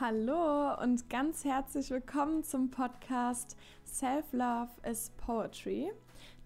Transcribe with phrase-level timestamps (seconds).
[0.00, 3.56] Hallo und ganz herzlich willkommen zum Podcast
[3.86, 5.92] Self Love is Poetry,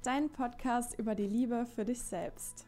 [0.02, 2.66] dein Podcast über die Liebe für dich selbst.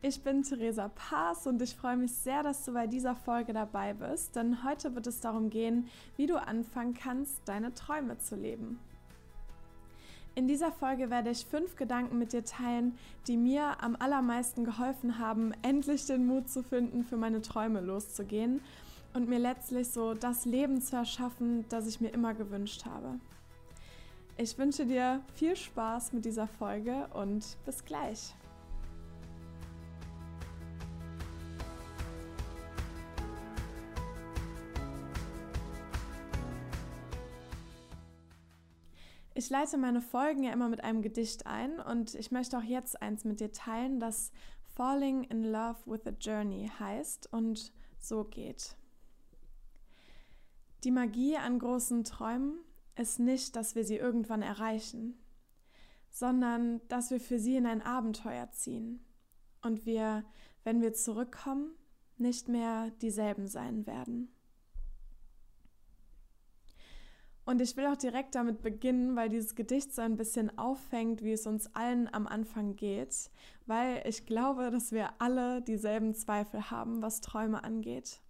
[0.00, 3.92] Ich bin Theresa Paas und ich freue mich sehr, dass du bei dieser Folge dabei
[3.92, 8.78] bist, denn heute wird es darum gehen, wie du anfangen kannst, deine Träume zu leben.
[10.34, 12.96] In dieser Folge werde ich fünf Gedanken mit dir teilen,
[13.26, 18.62] die mir am allermeisten geholfen haben, endlich den Mut zu finden, für meine Träume loszugehen
[19.14, 23.18] und mir letztlich so das Leben zu erschaffen, das ich mir immer gewünscht habe.
[24.36, 28.34] Ich wünsche dir viel Spaß mit dieser Folge und bis gleich.
[39.34, 43.00] Ich leite meine Folgen ja immer mit einem Gedicht ein und ich möchte auch jetzt
[43.00, 44.30] eins mit dir teilen, das
[44.74, 48.76] Falling in Love with a Journey heißt und so geht.
[50.84, 52.58] Die Magie an großen Träumen
[52.96, 55.14] ist nicht, dass wir sie irgendwann erreichen,
[56.10, 59.04] sondern dass wir für sie in ein Abenteuer ziehen
[59.62, 60.24] und wir,
[60.64, 61.72] wenn wir zurückkommen,
[62.18, 64.28] nicht mehr dieselben sein werden.
[67.44, 71.32] Und ich will auch direkt damit beginnen, weil dieses Gedicht so ein bisschen auffängt, wie
[71.32, 73.30] es uns allen am Anfang geht,
[73.66, 78.21] weil ich glaube, dass wir alle dieselben Zweifel haben, was Träume angeht.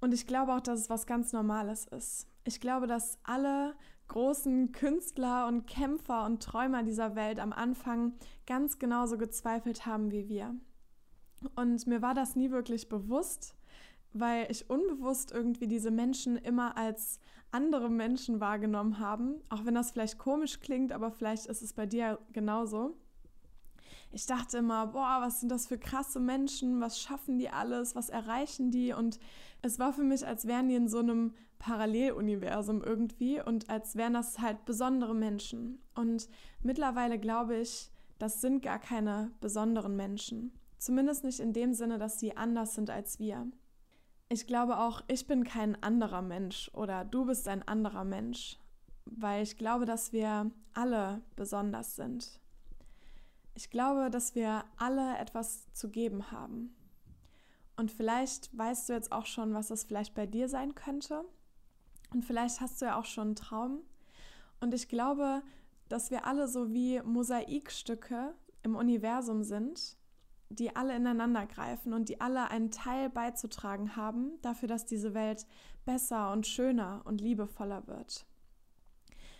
[0.00, 2.26] Und ich glaube auch, dass es was ganz Normales ist.
[2.44, 3.74] Ich glaube, dass alle
[4.08, 8.14] großen Künstler und Kämpfer und Träumer dieser Welt am Anfang
[8.46, 10.54] ganz genauso gezweifelt haben wie wir.
[11.54, 13.54] Und mir war das nie wirklich bewusst,
[14.12, 17.20] weil ich unbewusst irgendwie diese Menschen immer als
[17.52, 21.86] andere Menschen wahrgenommen haben, auch wenn das vielleicht komisch klingt, aber vielleicht ist es bei
[21.86, 22.96] dir genauso.
[24.12, 28.08] Ich dachte immer, boah, was sind das für krasse Menschen, was schaffen die alles, was
[28.08, 28.92] erreichen die?
[28.92, 29.20] Und
[29.62, 34.14] es war für mich, als wären die in so einem Paralleluniversum irgendwie und als wären
[34.14, 35.80] das halt besondere Menschen.
[35.94, 36.28] Und
[36.62, 40.52] mittlerweile glaube ich, das sind gar keine besonderen Menschen.
[40.78, 43.46] Zumindest nicht in dem Sinne, dass sie anders sind als wir.
[44.28, 48.58] Ich glaube auch, ich bin kein anderer Mensch oder du bist ein anderer Mensch,
[49.04, 52.39] weil ich glaube, dass wir alle besonders sind.
[53.60, 56.74] Ich glaube, dass wir alle etwas zu geben haben.
[57.76, 61.26] Und vielleicht weißt du jetzt auch schon, was das vielleicht bei dir sein könnte.
[62.10, 63.82] Und vielleicht hast du ja auch schon einen Traum.
[64.60, 65.42] Und ich glaube,
[65.90, 69.98] dass wir alle so wie Mosaikstücke im Universum sind,
[70.48, 75.46] die alle ineinander greifen und die alle einen Teil beizutragen haben dafür, dass diese Welt
[75.84, 78.24] besser und schöner und liebevoller wird.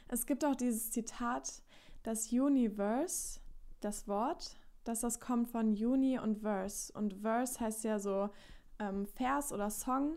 [0.08, 1.62] Es gibt auch dieses Zitat,
[2.02, 3.39] das Universe
[3.80, 6.92] das Wort, dass das kommt von Uni und Verse.
[6.92, 8.30] Und Verse heißt ja so
[8.78, 10.16] ähm, Vers oder Song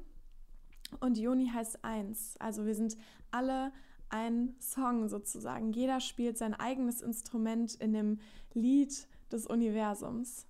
[0.99, 2.35] und Uni heißt eins.
[2.39, 2.97] Also wir sind
[3.31, 3.71] alle
[4.09, 5.73] ein Song sozusagen.
[5.73, 8.19] Jeder spielt sein eigenes Instrument in dem
[8.53, 10.45] Lied des Universums.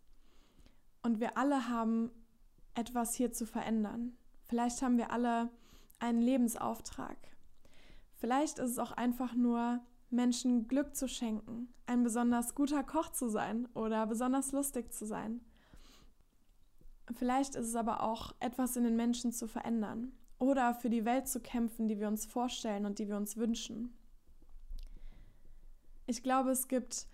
[1.01, 2.11] Und wir alle haben
[2.75, 4.17] etwas hier zu verändern.
[4.43, 5.49] Vielleicht haben wir alle
[5.99, 7.17] einen Lebensauftrag.
[8.15, 9.79] Vielleicht ist es auch einfach nur
[10.13, 15.41] Menschen Glück zu schenken, ein besonders guter Koch zu sein oder besonders lustig zu sein.
[17.15, 21.27] Vielleicht ist es aber auch etwas in den Menschen zu verändern oder für die Welt
[21.27, 23.97] zu kämpfen, die wir uns vorstellen und die wir uns wünschen.
[26.05, 27.07] Ich glaube, es gibt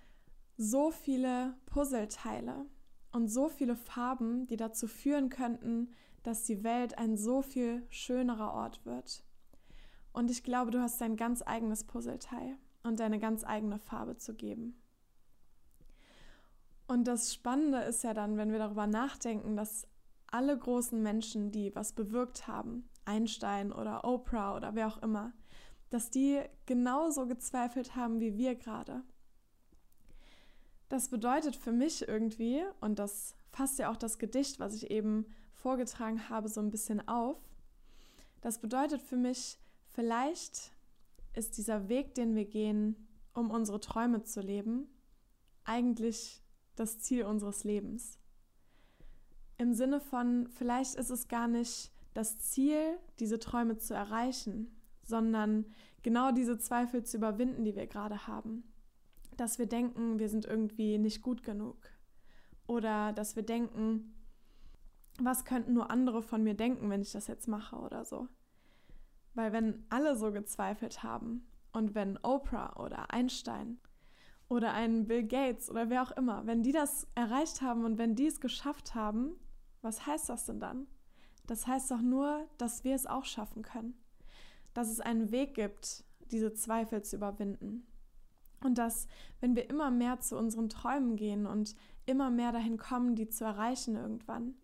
[0.58, 2.66] so viele Puzzleteile
[3.12, 5.90] und so viele Farben, die dazu führen könnten,
[6.24, 9.24] dass die Welt ein so viel schönerer Ort wird.
[10.12, 14.34] Und ich glaube, du hast dein ganz eigenes Puzzleteil und deine ganz eigene Farbe zu
[14.34, 14.82] geben.
[16.88, 19.88] Und das Spannende ist ja dann, wenn wir darüber nachdenken, dass
[20.28, 25.34] alle großen Menschen, die was bewirkt haben, Einstein oder Oprah oder wer auch immer,
[25.90, 29.04] dass die genauso gezweifelt haben wie wir gerade.
[30.88, 35.26] Das bedeutet für mich irgendwie, und das fasst ja auch das Gedicht, was ich eben
[35.54, 37.38] vorgetragen habe, so ein bisschen auf,
[38.42, 39.60] das bedeutet für mich,
[39.90, 40.72] vielleicht
[41.34, 44.88] ist dieser Weg, den wir gehen, um unsere Träume zu leben,
[45.64, 46.44] eigentlich
[46.76, 48.20] das Ziel unseres Lebens.
[49.58, 55.66] Im Sinne von, vielleicht ist es gar nicht das Ziel, diese Träume zu erreichen, sondern
[56.02, 58.64] genau diese Zweifel zu überwinden, die wir gerade haben.
[59.38, 61.78] Dass wir denken, wir sind irgendwie nicht gut genug.
[62.68, 64.14] Oder dass wir denken,
[65.20, 68.28] was könnten nur andere von mir denken, wenn ich das jetzt mache oder so.
[69.34, 73.80] Weil wenn alle so gezweifelt haben und wenn Oprah oder Einstein
[74.48, 78.16] oder ein Bill Gates oder wer auch immer, wenn die das erreicht haben und wenn
[78.16, 79.34] die es geschafft haben,
[79.82, 80.88] was heißt das denn dann?
[81.46, 83.94] Das heißt doch nur, dass wir es auch schaffen können.
[84.74, 87.88] Dass es einen Weg gibt, diese Zweifel zu überwinden.
[88.64, 89.08] Und dass,
[89.40, 93.46] wenn wir immer mehr zu unseren Träumen gehen und immer mehr dahin kommen, die zu
[93.46, 94.56] erreichen irgendwann,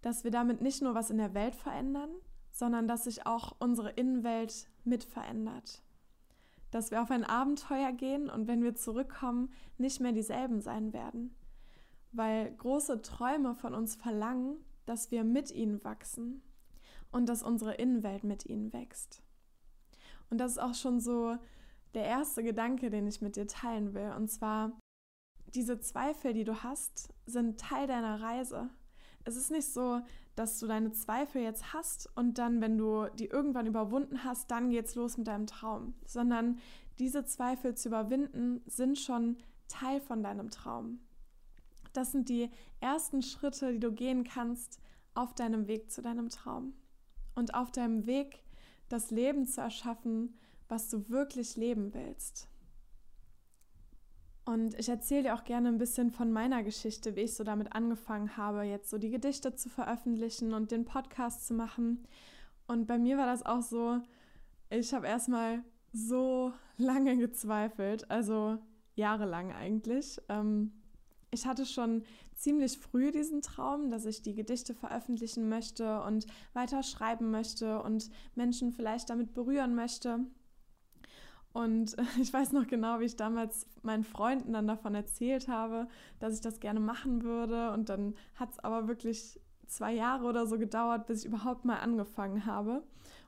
[0.00, 2.10] dass wir damit nicht nur was in der Welt verändern,
[2.58, 5.80] sondern dass sich auch unsere Innenwelt mit verändert.
[6.72, 11.36] Dass wir auf ein Abenteuer gehen und wenn wir zurückkommen, nicht mehr dieselben sein werden.
[12.10, 14.56] Weil große Träume von uns verlangen,
[14.86, 16.42] dass wir mit ihnen wachsen
[17.12, 19.22] und dass unsere Innenwelt mit ihnen wächst.
[20.28, 21.36] Und das ist auch schon so
[21.94, 24.12] der erste Gedanke, den ich mit dir teilen will.
[24.16, 24.72] Und zwar,
[25.54, 28.68] diese Zweifel, die du hast, sind Teil deiner Reise.
[29.28, 30.00] Es ist nicht so,
[30.36, 34.70] dass du deine Zweifel jetzt hast und dann, wenn du die irgendwann überwunden hast, dann
[34.70, 36.58] geht's los mit deinem Traum, sondern
[36.98, 39.36] diese Zweifel zu überwinden sind schon
[39.68, 41.00] Teil von deinem Traum.
[41.92, 42.48] Das sind die
[42.80, 44.80] ersten Schritte, die du gehen kannst
[45.12, 46.72] auf deinem Weg zu deinem Traum
[47.34, 48.42] und auf deinem Weg,
[48.88, 50.38] das Leben zu erschaffen,
[50.70, 52.48] was du wirklich leben willst.
[54.48, 57.74] Und ich erzähle dir auch gerne ein bisschen von meiner Geschichte, wie ich so damit
[57.74, 62.06] angefangen habe, jetzt so die Gedichte zu veröffentlichen und den Podcast zu machen.
[62.66, 64.00] Und bei mir war das auch so,
[64.70, 65.62] ich habe erstmal
[65.92, 68.56] so lange gezweifelt, also
[68.94, 70.18] jahrelang eigentlich.
[70.30, 70.72] Ähm,
[71.30, 72.04] ich hatte schon
[72.34, 76.24] ziemlich früh diesen Traum, dass ich die Gedichte veröffentlichen möchte und
[76.54, 80.20] weiter schreiben möchte und Menschen vielleicht damit berühren möchte.
[81.58, 85.88] Und ich weiß noch genau, wie ich damals meinen Freunden dann davon erzählt habe,
[86.20, 87.72] dass ich das gerne machen würde.
[87.72, 91.78] Und dann hat es aber wirklich zwei Jahre oder so gedauert, bis ich überhaupt mal
[91.78, 92.84] angefangen habe.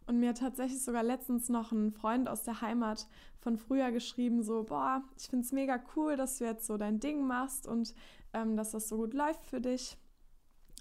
[0.07, 3.09] Und mir hat tatsächlich sogar letztens noch ein Freund aus der Heimat
[3.41, 7.01] von früher geschrieben, so, boah, ich finde es mega cool, dass du jetzt so dein
[7.01, 7.95] Ding machst und
[8.33, 9.99] ähm, dass das so gut läuft für dich.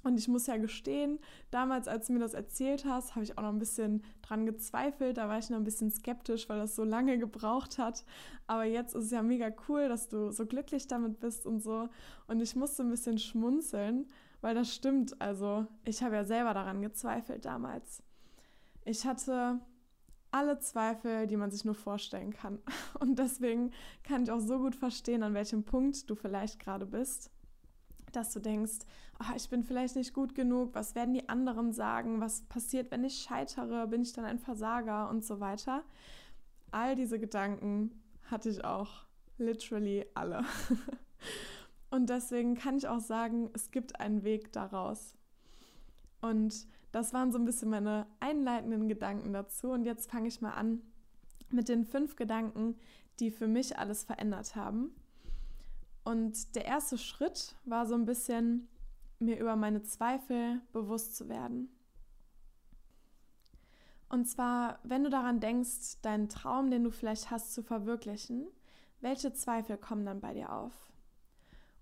[0.03, 1.19] Und ich muss ja gestehen,
[1.51, 5.17] damals, als du mir das erzählt hast, habe ich auch noch ein bisschen dran gezweifelt.
[5.17, 8.05] Da war ich noch ein bisschen skeptisch, weil das so lange gebraucht hat.
[8.47, 11.89] Aber jetzt ist es ja mega cool, dass du so glücklich damit bist und so.
[12.27, 14.07] Und ich musste ein bisschen schmunzeln,
[14.41, 15.19] weil das stimmt.
[15.21, 18.01] Also, ich habe ja selber daran gezweifelt damals.
[18.85, 19.59] Ich hatte
[20.31, 22.59] alle Zweifel, die man sich nur vorstellen kann.
[22.99, 23.71] Und deswegen
[24.03, 27.31] kann ich auch so gut verstehen, an welchem Punkt du vielleicht gerade bist
[28.11, 28.79] dass du denkst,
[29.19, 33.03] oh, ich bin vielleicht nicht gut genug, was werden die anderen sagen, was passiert, wenn
[33.03, 35.83] ich scheitere, bin ich dann ein Versager und so weiter.
[36.71, 37.91] All diese Gedanken
[38.25, 39.05] hatte ich auch
[39.37, 40.43] literally alle.
[41.89, 45.15] und deswegen kann ich auch sagen, es gibt einen Weg daraus.
[46.21, 49.71] Und das waren so ein bisschen meine einleitenden Gedanken dazu.
[49.71, 50.81] Und jetzt fange ich mal an
[51.49, 52.75] mit den fünf Gedanken,
[53.19, 54.91] die für mich alles verändert haben.
[56.09, 58.67] Und der erste Schritt war so ein bisschen,
[59.19, 61.69] mir über meine Zweifel bewusst zu werden.
[64.09, 68.47] Und zwar, wenn du daran denkst, deinen Traum, den du vielleicht hast, zu verwirklichen,
[69.01, 70.73] welche Zweifel kommen dann bei dir auf?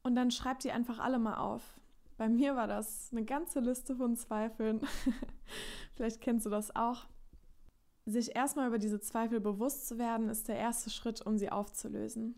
[0.04, 1.80] Und dann schreib die einfach alle mal auf.
[2.18, 4.82] Bei mir war das eine ganze Liste von Zweifeln.
[5.96, 7.06] vielleicht kennst du das auch.
[8.06, 12.36] Sich erstmal über diese Zweifel bewusst zu werden, ist der erste Schritt, um sie aufzulösen.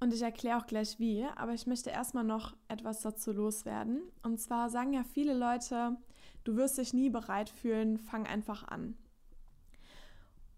[0.00, 4.02] Und ich erkläre auch gleich wie, aber ich möchte erstmal noch etwas dazu loswerden.
[4.22, 5.96] Und zwar sagen ja viele Leute,
[6.44, 8.96] du wirst dich nie bereit fühlen, fang einfach an.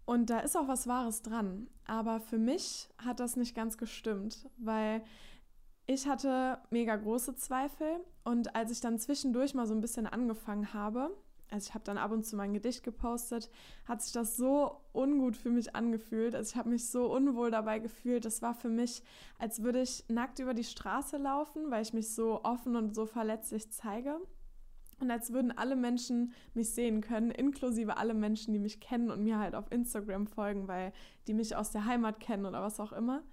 [0.05, 1.67] Und da ist auch was Wahres dran.
[1.85, 5.03] Aber für mich hat das nicht ganz gestimmt, weil
[5.85, 7.99] ich hatte mega große Zweifel.
[8.23, 11.11] Und als ich dann zwischendurch mal so ein bisschen angefangen habe,
[11.49, 13.49] also ich habe dann ab und zu mein Gedicht gepostet,
[13.85, 16.35] hat sich das so ungut für mich angefühlt.
[16.35, 18.25] Also ich habe mich so unwohl dabei gefühlt.
[18.25, 19.01] Das war für mich,
[19.37, 23.05] als würde ich nackt über die Straße laufen, weil ich mich so offen und so
[23.05, 24.19] verletzlich zeige.
[24.99, 29.23] Und als würden alle Menschen mich sehen können, inklusive alle Menschen, die mich kennen und
[29.23, 30.91] mir halt auf Instagram folgen, weil
[31.27, 33.23] die mich aus der Heimat kennen oder was auch immer.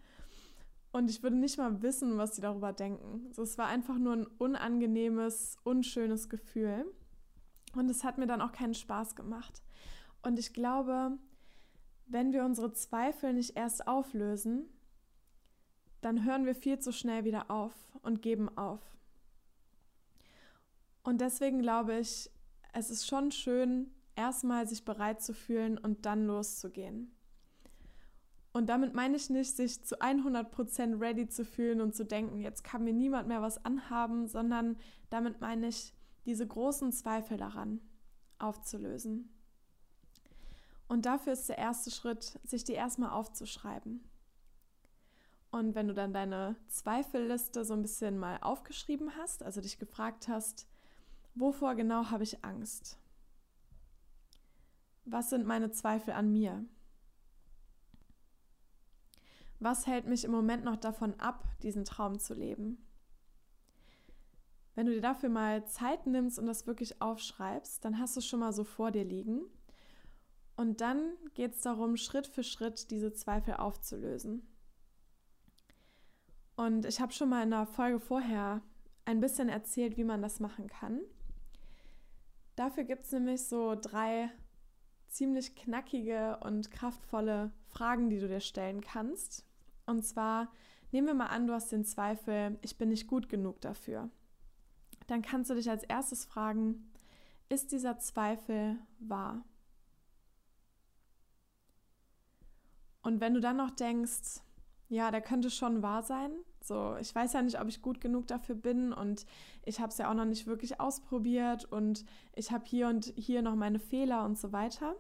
[0.93, 3.33] Und ich würde nicht mal wissen, was sie darüber denken.
[3.33, 6.85] So, es war einfach nur ein unangenehmes, unschönes Gefühl.
[7.75, 9.63] Und es hat mir dann auch keinen Spaß gemacht.
[10.23, 11.19] Und ich glaube,
[12.07, 14.67] wenn wir unsere Zweifel nicht erst auflösen,
[16.01, 18.81] dann hören wir viel zu schnell wieder auf und geben auf.
[21.03, 22.31] Und deswegen glaube ich,
[22.73, 27.11] es ist schon schön, erstmal sich bereit zu fühlen und dann loszugehen.
[28.53, 32.63] Und damit meine ich nicht, sich zu 100% ready zu fühlen und zu denken, jetzt
[32.63, 34.77] kann mir niemand mehr was anhaben, sondern
[35.11, 35.93] damit meine ich,
[36.25, 37.81] diese großen Zweifel daran
[38.39, 39.31] aufzulösen.
[40.89, 44.09] Und dafür ist der erste Schritt, sich die erstmal aufzuschreiben.
[45.51, 50.29] Und wenn du dann deine Zweifelliste so ein bisschen mal aufgeschrieben hast, also dich gefragt
[50.29, 50.67] hast,
[51.35, 52.99] wovor genau habe ich Angst?
[55.05, 56.65] was sind meine Zweifel an mir?
[59.61, 62.79] Was hält mich im Moment noch davon ab, diesen Traum zu leben?
[64.75, 68.27] Wenn du dir dafür mal Zeit nimmst und das wirklich aufschreibst, dann hast du es
[68.27, 69.43] schon mal so vor dir liegen.
[70.57, 74.47] Und dann geht es darum, Schritt für Schritt diese Zweifel aufzulösen.
[76.57, 78.63] Und ich habe schon mal in der Folge vorher
[79.05, 81.01] ein bisschen erzählt, wie man das machen kann.
[82.57, 84.31] Dafür gibt es nämlich so drei
[85.09, 89.45] ziemlich knackige und kraftvolle Fragen, die du dir stellen kannst.
[89.87, 90.53] Und zwar
[90.93, 94.11] nehmen wir mal an, du hast den Zweifel, ich bin nicht gut genug dafür.
[95.07, 96.91] Dann kannst du dich als erstes fragen,
[97.49, 99.45] ist dieser Zweifel wahr?
[103.03, 104.41] Und wenn du dann noch denkst,
[104.89, 106.33] ja, der könnte schon wahr sein.
[106.63, 109.27] So, ich weiß ja nicht, ob ich gut genug dafür bin und
[109.65, 113.43] ich habe es ja auch noch nicht wirklich ausprobiert und ich habe hier und hier
[113.43, 114.97] noch meine Fehler und so weiter.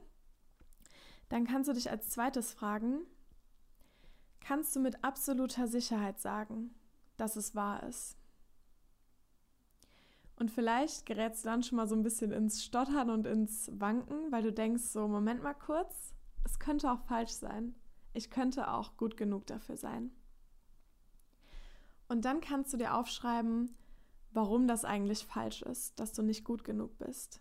[1.30, 3.00] Dann kannst du dich als zweites fragen,
[4.40, 6.75] kannst du mit absoluter Sicherheit sagen,
[7.16, 8.18] dass es wahr ist?
[10.37, 14.33] Und vielleicht gerätst du dann schon mal so ein bisschen ins Stottern und ins Wanken,
[14.33, 16.12] weil du denkst, so, Moment mal kurz,
[16.45, 17.75] es könnte auch falsch sein
[18.14, 20.12] ich könnte auch gut genug dafür sein.
[22.09, 23.76] Und dann kannst du dir aufschreiben,
[24.31, 27.41] warum das eigentlich falsch ist, dass du nicht gut genug bist.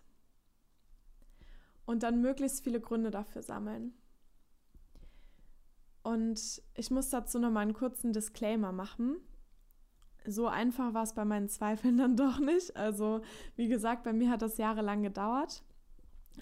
[1.86, 3.94] Und dann möglichst viele Gründe dafür sammeln.
[6.02, 9.16] Und ich muss dazu noch mal einen kurzen Disclaimer machen.
[10.26, 12.76] So einfach war es bei meinen Zweifeln dann doch nicht.
[12.76, 13.20] Also,
[13.56, 15.62] wie gesagt, bei mir hat das jahrelang gedauert.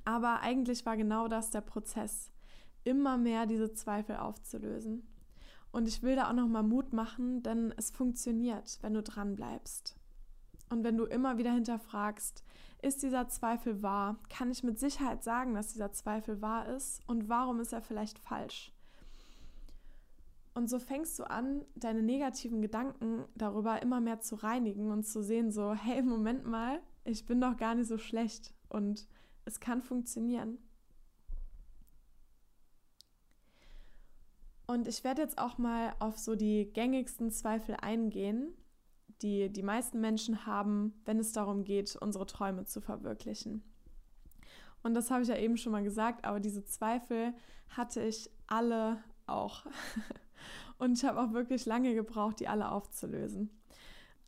[0.04, 2.32] Aber eigentlich war genau das der Prozess
[2.84, 5.06] immer mehr diese Zweifel aufzulösen.
[5.70, 9.96] Und ich will da auch nochmal Mut machen, denn es funktioniert, wenn du dran bleibst.
[10.68, 12.44] Und wenn du immer wieder hinterfragst,
[12.82, 14.18] ist dieser Zweifel wahr?
[14.28, 17.00] Kann ich mit Sicherheit sagen, dass dieser Zweifel wahr ist?
[17.06, 18.72] Und warum ist er vielleicht falsch?
[20.54, 25.22] Und so fängst du an, deine negativen Gedanken darüber immer mehr zu reinigen und zu
[25.22, 29.08] sehen, so, hey, Moment mal, ich bin doch gar nicht so schlecht und
[29.44, 30.58] es kann funktionieren.
[34.66, 38.54] Und ich werde jetzt auch mal auf so die gängigsten Zweifel eingehen,
[39.22, 43.62] die die meisten Menschen haben, wenn es darum geht, unsere Träume zu verwirklichen.
[44.82, 47.34] Und das habe ich ja eben schon mal gesagt, aber diese Zweifel
[47.68, 49.64] hatte ich alle auch.
[50.82, 53.50] Und ich habe auch wirklich lange gebraucht, die alle aufzulösen.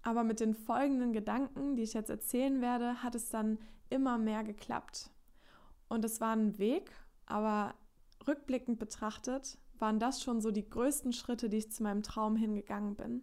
[0.03, 3.59] Aber mit den folgenden Gedanken, die ich jetzt erzählen werde, hat es dann
[3.91, 5.11] immer mehr geklappt.
[5.89, 6.93] Und es war ein Weg,
[7.27, 7.75] aber
[8.29, 12.95] rückblickend betrachtet waren das schon so die größten Schritte, die ich zu meinem Traum hingegangen
[12.95, 13.23] bin.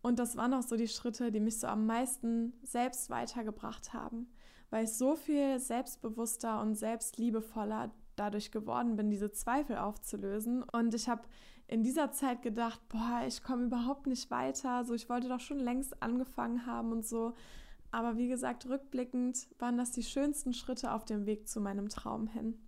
[0.00, 4.32] Und das waren auch so die Schritte, die mich so am meisten selbst weitergebracht haben,
[4.70, 10.62] weil ich so viel selbstbewusster und selbstliebevoller dadurch geworden bin, diese Zweifel aufzulösen.
[10.62, 11.24] Und ich habe
[11.68, 14.84] in dieser Zeit gedacht, boah, ich komme überhaupt nicht weiter.
[14.84, 17.34] So, ich wollte doch schon längst angefangen haben und so.
[17.90, 22.26] Aber wie gesagt, rückblickend waren das die schönsten Schritte auf dem Weg zu meinem Traum
[22.26, 22.58] hin.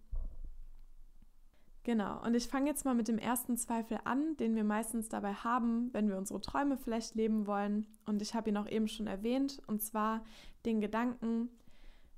[1.85, 5.35] Genau, und ich fange jetzt mal mit dem ersten Zweifel an, den wir meistens dabei
[5.35, 7.87] haben, wenn wir unsere Träume vielleicht leben wollen.
[8.07, 10.25] Und ich habe ihn auch eben schon erwähnt, und zwar
[10.65, 11.51] den Gedanken,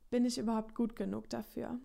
[0.09, 1.81] bin ich überhaupt gut genug dafür?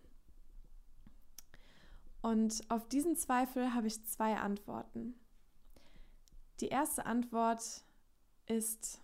[2.21, 5.15] Und auf diesen Zweifel habe ich zwei Antworten.
[6.59, 7.83] Die erste Antwort
[8.45, 9.01] ist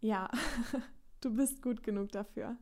[0.00, 0.30] ja,
[1.20, 2.56] du bist gut genug dafür.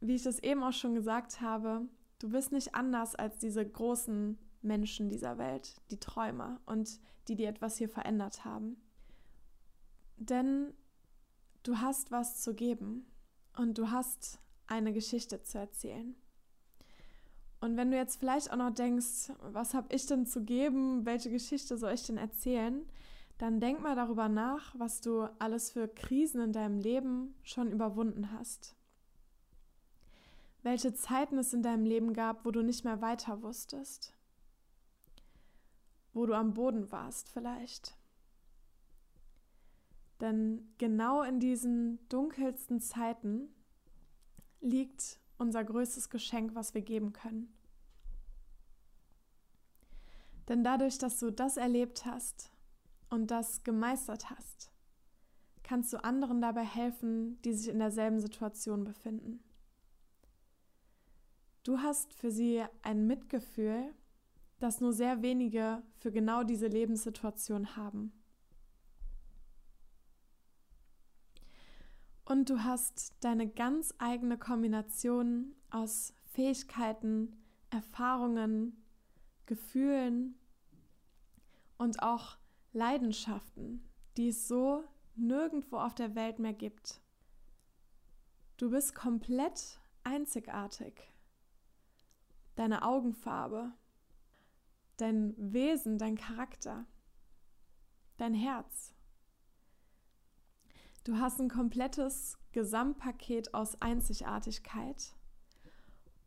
[0.00, 1.88] Wie ich das eben auch schon gesagt habe,
[2.20, 7.46] Du bist nicht anders als diese großen Menschen dieser Welt, die Träumer und die, die
[7.46, 8.76] etwas hier verändert haben.
[10.18, 10.74] Denn
[11.62, 13.10] du hast was zu geben
[13.56, 16.14] und du hast eine Geschichte zu erzählen.
[17.60, 21.30] Und wenn du jetzt vielleicht auch noch denkst, was habe ich denn zu geben, welche
[21.30, 22.86] Geschichte soll ich denn erzählen,
[23.36, 28.32] dann denk mal darüber nach, was du alles für Krisen in deinem Leben schon überwunden
[28.32, 28.74] hast.
[30.62, 34.12] Welche Zeiten es in deinem Leben gab, wo du nicht mehr weiter wusstest,
[36.12, 37.94] wo du am Boden warst vielleicht.
[40.20, 43.48] Denn genau in diesen dunkelsten Zeiten
[44.60, 47.52] liegt unser größtes Geschenk, was wir geben können.
[50.48, 52.50] Denn dadurch, dass du das erlebt hast
[53.08, 54.70] und das gemeistert hast,
[55.62, 59.42] kannst du anderen dabei helfen, die sich in derselben Situation befinden.
[61.62, 63.94] Du hast für sie ein Mitgefühl,
[64.58, 68.12] das nur sehr wenige für genau diese Lebenssituation haben.
[72.30, 77.36] Und du hast deine ganz eigene Kombination aus Fähigkeiten,
[77.70, 78.84] Erfahrungen,
[79.46, 80.38] Gefühlen
[81.76, 82.36] und auch
[82.72, 83.84] Leidenschaften,
[84.16, 84.84] die es so
[85.16, 87.00] nirgendwo auf der Welt mehr gibt.
[88.58, 91.02] Du bist komplett einzigartig.
[92.54, 93.72] Deine Augenfarbe,
[94.98, 96.86] dein Wesen, dein Charakter,
[98.18, 98.89] dein Herz.
[101.04, 105.14] Du hast ein komplettes Gesamtpaket aus Einzigartigkeit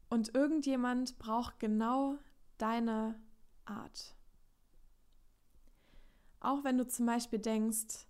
[0.10, 2.18] und irgendjemand braucht genau
[2.58, 3.20] deine
[3.66, 4.16] Art.
[6.40, 8.08] Auch wenn du zum Beispiel denkst,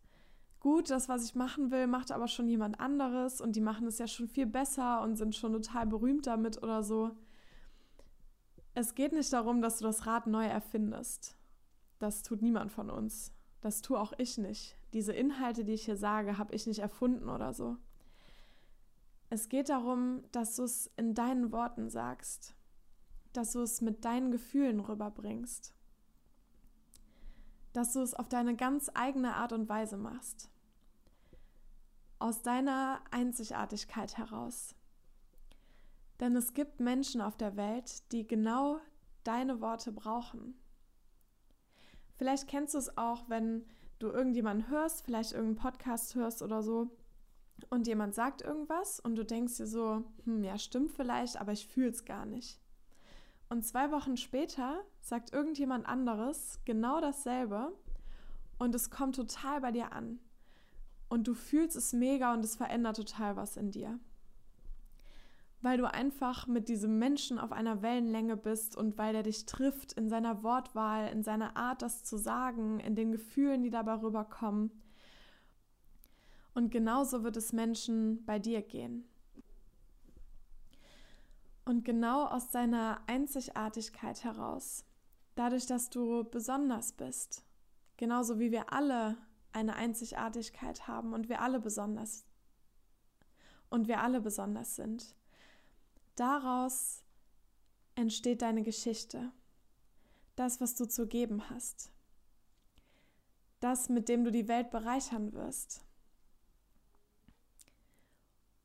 [0.61, 3.97] gut, das, was ich machen will, macht aber schon jemand anderes und die machen es
[3.97, 7.11] ja schon viel besser und sind schon total berühmt damit oder so.
[8.73, 11.35] Es geht nicht darum, dass du das Rad neu erfindest.
[11.99, 13.33] Das tut niemand von uns.
[13.59, 14.77] Das tue auch ich nicht.
[14.93, 17.77] Diese Inhalte, die ich hier sage, habe ich nicht erfunden oder so.
[19.29, 22.55] Es geht darum, dass du es in deinen Worten sagst,
[23.33, 25.73] dass du es mit deinen Gefühlen rüberbringst,
[27.73, 30.51] dass du es auf deine ganz eigene Art und Weise machst,
[32.19, 34.75] aus deiner Einzigartigkeit heraus.
[36.19, 38.79] Denn es gibt Menschen auf der Welt, die genau
[39.23, 40.53] deine Worte brauchen.
[42.17, 43.65] Vielleicht kennst du es auch, wenn
[44.03, 46.89] du irgendjemanden hörst, vielleicht irgendeinen Podcast hörst oder so,
[47.69, 51.67] und jemand sagt irgendwas und du denkst dir so, hm, ja, stimmt vielleicht, aber ich
[51.67, 52.59] fühle es gar nicht.
[53.49, 57.71] Und zwei Wochen später sagt irgendjemand anderes genau dasselbe
[58.57, 60.19] und es kommt total bei dir an.
[61.09, 63.99] Und du fühlst es mega und es verändert total was in dir
[65.63, 69.93] weil du einfach mit diesem Menschen auf einer Wellenlänge bist und weil er dich trifft
[69.93, 74.71] in seiner Wortwahl, in seiner Art, das zu sagen, in den Gefühlen, die dabei rüberkommen.
[76.53, 79.05] Und genauso wird es Menschen bei dir gehen.
[81.63, 84.83] Und genau aus deiner Einzigartigkeit heraus,
[85.35, 87.45] dadurch, dass du besonders bist,
[87.95, 89.15] genauso wie wir alle
[89.53, 92.25] eine Einzigartigkeit haben und wir alle besonders
[93.69, 95.15] und wir alle besonders sind
[96.15, 97.03] Daraus
[97.95, 99.31] entsteht deine Geschichte,
[100.35, 101.91] das, was du zu geben hast,
[103.59, 105.83] das, mit dem du die Welt bereichern wirst.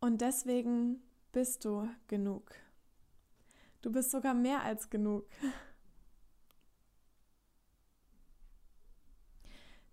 [0.01, 2.55] Und deswegen bist du genug.
[3.81, 5.27] Du bist sogar mehr als genug.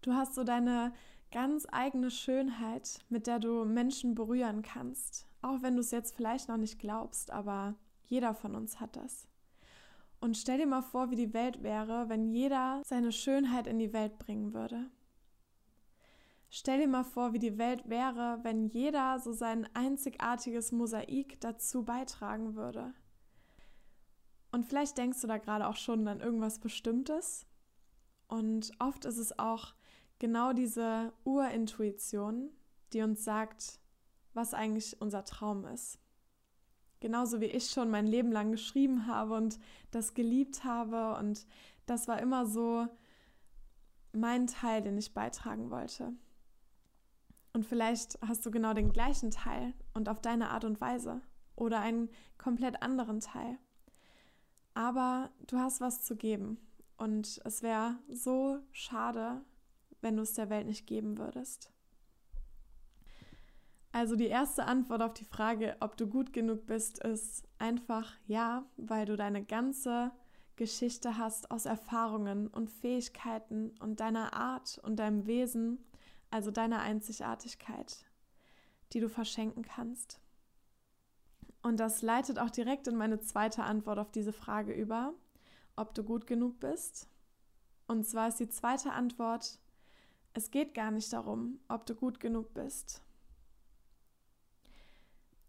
[0.01, 0.93] Du hast so deine
[1.31, 5.27] ganz eigene Schönheit, mit der du Menschen berühren kannst.
[5.45, 7.75] Auch wenn du es jetzt vielleicht noch nicht glaubst, aber
[8.07, 9.27] jeder von uns hat das.
[10.19, 13.93] Und stell dir mal vor, wie die Welt wäre, wenn jeder seine Schönheit in die
[13.93, 14.89] Welt bringen würde.
[16.49, 21.83] Stell dir mal vor, wie die Welt wäre, wenn jeder so sein einzigartiges Mosaik dazu
[21.83, 22.95] beitragen würde.
[24.51, 27.45] Und vielleicht denkst du da gerade auch schon an irgendwas Bestimmtes.
[28.27, 29.75] Und oft ist es auch
[30.17, 32.49] genau diese Urintuition,
[32.93, 33.79] die uns sagt,
[34.35, 35.99] was eigentlich unser Traum ist.
[36.99, 39.59] Genauso wie ich schon mein Leben lang geschrieben habe und
[39.91, 41.45] das geliebt habe und
[41.85, 42.87] das war immer so
[44.11, 46.13] mein Teil, den ich beitragen wollte.
[47.53, 51.21] Und vielleicht hast du genau den gleichen Teil und auf deine Art und Weise
[51.55, 53.57] oder einen komplett anderen Teil.
[54.73, 56.57] Aber du hast was zu geben
[56.97, 59.41] und es wäre so schade,
[60.01, 61.71] wenn du es der Welt nicht geben würdest.
[63.95, 68.65] Also die erste Antwort auf die Frage, ob du gut genug bist, ist einfach ja,
[68.75, 70.11] weil du deine ganze
[70.57, 75.79] Geschichte hast aus Erfahrungen und Fähigkeiten und deiner Art und deinem Wesen,
[76.29, 78.03] also deiner Einzigartigkeit,
[78.91, 80.19] die du verschenken kannst.
[81.61, 85.13] Und das leitet auch direkt in meine zweite Antwort auf diese Frage über,
[85.77, 87.07] ob du gut genug bist.
[87.87, 89.57] Und zwar ist die zweite Antwort,
[90.33, 93.04] es geht gar nicht darum, ob du gut genug bist.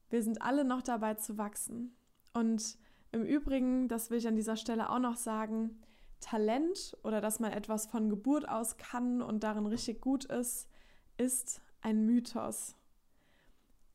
[0.08, 1.96] Wir sind alle noch dabei zu wachsen.
[2.32, 2.78] Und
[3.12, 5.80] im Übrigen, das will ich an dieser Stelle auch noch sagen,
[6.20, 10.68] Talent oder dass man etwas von Geburt aus kann und darin richtig gut ist,
[11.16, 12.74] ist ein Mythos.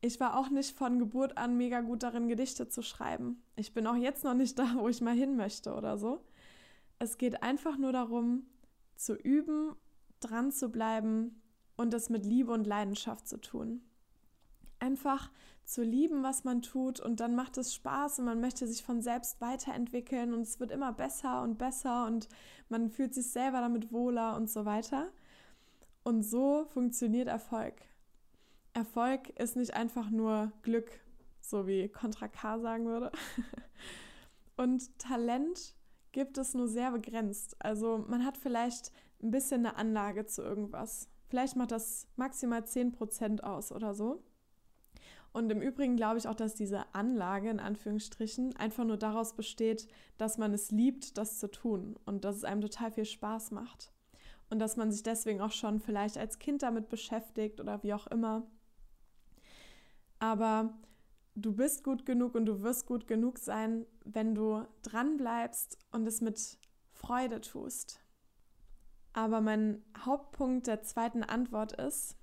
[0.00, 3.42] Ich war auch nicht von Geburt an mega gut darin, Gedichte zu schreiben.
[3.54, 6.24] Ich bin auch jetzt noch nicht da, wo ich mal hin möchte oder so.
[6.98, 8.46] Es geht einfach nur darum,
[8.96, 9.74] zu üben,
[10.20, 11.42] dran zu bleiben
[11.76, 13.82] und es mit Liebe und Leidenschaft zu tun.
[14.78, 15.30] Einfach
[15.72, 19.00] zu lieben, was man tut und dann macht es Spaß und man möchte sich von
[19.00, 22.28] selbst weiterentwickeln und es wird immer besser und besser und
[22.68, 25.10] man fühlt sich selber damit wohler und so weiter.
[26.04, 27.74] Und so funktioniert Erfolg.
[28.74, 31.00] Erfolg ist nicht einfach nur Glück.
[31.40, 33.12] so wie Contra K sagen würde.
[34.56, 35.74] Und Talent
[36.12, 37.56] gibt es nur sehr begrenzt.
[37.58, 41.08] Also man hat vielleicht ein bisschen eine Anlage zu irgendwas.
[41.28, 44.22] Vielleicht macht das maximal 10% aus oder so.
[45.32, 49.88] Und im Übrigen glaube ich auch, dass diese Anlage in Anführungsstrichen einfach nur daraus besteht,
[50.18, 53.92] dass man es liebt, das zu tun und dass es einem total viel Spaß macht.
[54.50, 58.06] Und dass man sich deswegen auch schon vielleicht als Kind damit beschäftigt oder wie auch
[58.08, 58.46] immer.
[60.18, 60.74] Aber
[61.34, 66.06] du bist gut genug und du wirst gut genug sein, wenn du dran bleibst und
[66.06, 66.58] es mit
[66.90, 68.00] Freude tust.
[69.14, 72.16] Aber mein Hauptpunkt der zweiten Antwort ist,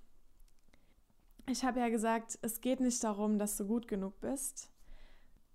[1.50, 4.70] ich habe ja gesagt, es geht nicht darum, dass du gut genug bist,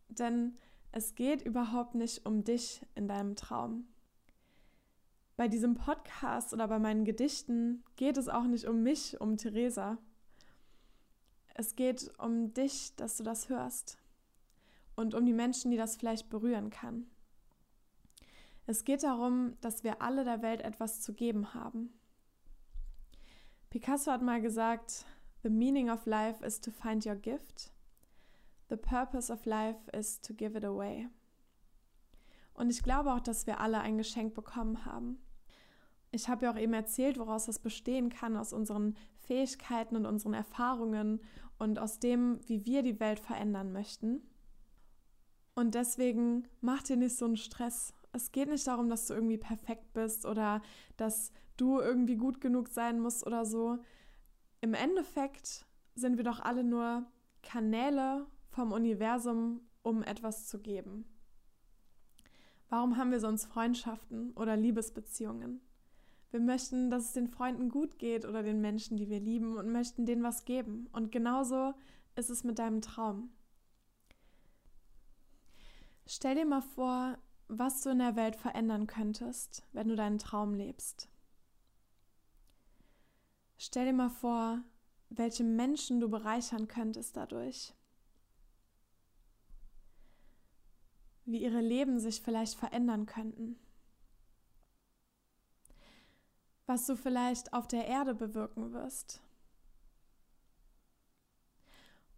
[0.08, 0.56] denn
[0.90, 3.86] es geht überhaupt nicht um dich in deinem Traum.
[5.36, 9.98] Bei diesem Podcast oder bei meinen Gedichten geht es auch nicht um mich, um Theresa.
[11.54, 13.98] Es geht um dich, dass du das hörst
[14.96, 17.06] und um die Menschen, die das vielleicht berühren kann.
[18.66, 21.92] Es geht darum, dass wir alle der Welt etwas zu geben haben.
[23.70, 25.04] Picasso hat mal gesagt,
[25.44, 27.70] The meaning of life is to find your gift.
[28.70, 31.10] The purpose of life is to give it away.
[32.54, 35.18] Und ich glaube auch, dass wir alle ein Geschenk bekommen haben.
[36.12, 40.32] Ich habe ja auch eben erzählt, woraus das bestehen kann, aus unseren Fähigkeiten und unseren
[40.32, 41.20] Erfahrungen
[41.58, 44.22] und aus dem, wie wir die Welt verändern möchten.
[45.54, 47.92] Und deswegen mach dir nicht so einen Stress.
[48.12, 50.62] Es geht nicht darum, dass du irgendwie perfekt bist oder
[50.96, 53.78] dass du irgendwie gut genug sein musst oder so,
[54.64, 57.04] im Endeffekt sind wir doch alle nur
[57.42, 61.04] Kanäle vom Universum, um etwas zu geben.
[62.70, 65.60] Warum haben wir sonst Freundschaften oder Liebesbeziehungen?
[66.30, 69.70] Wir möchten, dass es den Freunden gut geht oder den Menschen, die wir lieben und
[69.70, 70.88] möchten denen was geben.
[70.92, 71.74] Und genauso
[72.16, 73.28] ist es mit deinem Traum.
[76.06, 80.54] Stell dir mal vor, was du in der Welt verändern könntest, wenn du deinen Traum
[80.54, 81.10] lebst.
[83.56, 84.62] Stell dir mal vor,
[85.10, 87.72] welche Menschen du bereichern könntest dadurch.
[91.24, 93.58] Wie ihre Leben sich vielleicht verändern könnten.
[96.66, 99.22] Was du vielleicht auf der Erde bewirken wirst.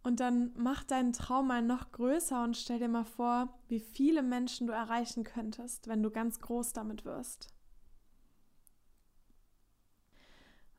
[0.03, 4.23] Und dann mach deinen Traum mal noch größer und stell dir mal vor, wie viele
[4.23, 7.49] Menschen du erreichen könntest, wenn du ganz groß damit wirst.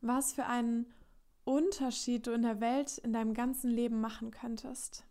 [0.01, 0.87] Was für einen
[1.45, 5.05] Unterschied du in der Welt in deinem ganzen Leben machen könntest.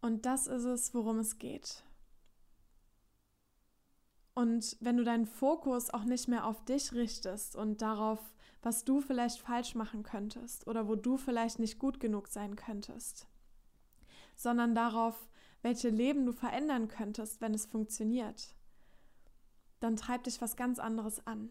[0.00, 1.82] Und das ist es, worum es geht.
[4.34, 8.20] Und wenn du deinen Fokus auch nicht mehr auf dich richtest und darauf,
[8.62, 13.26] was du vielleicht falsch machen könntest oder wo du vielleicht nicht gut genug sein könntest,
[14.36, 15.28] sondern darauf,
[15.62, 18.54] welche Leben du verändern könntest, wenn es funktioniert,
[19.80, 21.50] dann treibt dich was ganz anderes an.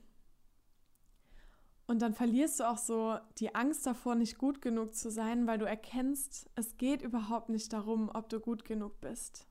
[1.88, 5.58] Und dann verlierst du auch so die Angst davor, nicht gut genug zu sein, weil
[5.58, 9.48] du erkennst, es geht überhaupt nicht darum, ob du gut genug bist.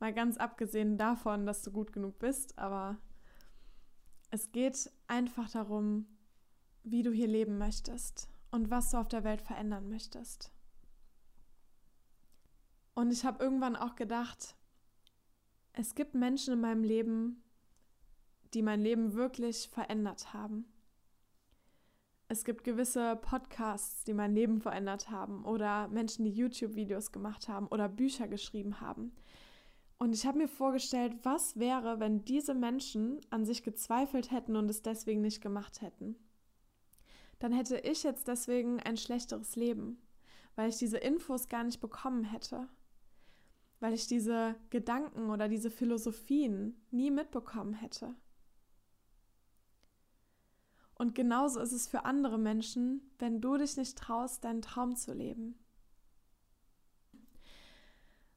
[0.00, 2.96] Mal ganz abgesehen davon, dass du gut genug bist, aber
[4.30, 6.06] es geht einfach darum,
[6.84, 10.50] wie du hier leben möchtest und was du auf der Welt verändern möchtest.
[12.94, 14.56] Und ich habe irgendwann auch gedacht,
[15.74, 17.42] es gibt Menschen in meinem Leben,
[18.54, 20.71] die mein Leben wirklich verändert haben.
[22.32, 27.66] Es gibt gewisse Podcasts, die mein Leben verändert haben oder Menschen, die YouTube-Videos gemacht haben
[27.66, 29.12] oder Bücher geschrieben haben.
[29.98, 34.70] Und ich habe mir vorgestellt, was wäre, wenn diese Menschen an sich gezweifelt hätten und
[34.70, 36.16] es deswegen nicht gemacht hätten.
[37.38, 40.00] Dann hätte ich jetzt deswegen ein schlechteres Leben,
[40.56, 42.66] weil ich diese Infos gar nicht bekommen hätte,
[43.78, 48.14] weil ich diese Gedanken oder diese Philosophien nie mitbekommen hätte.
[51.02, 55.12] Und genauso ist es für andere Menschen, wenn du dich nicht traust, deinen Traum zu
[55.12, 55.58] leben.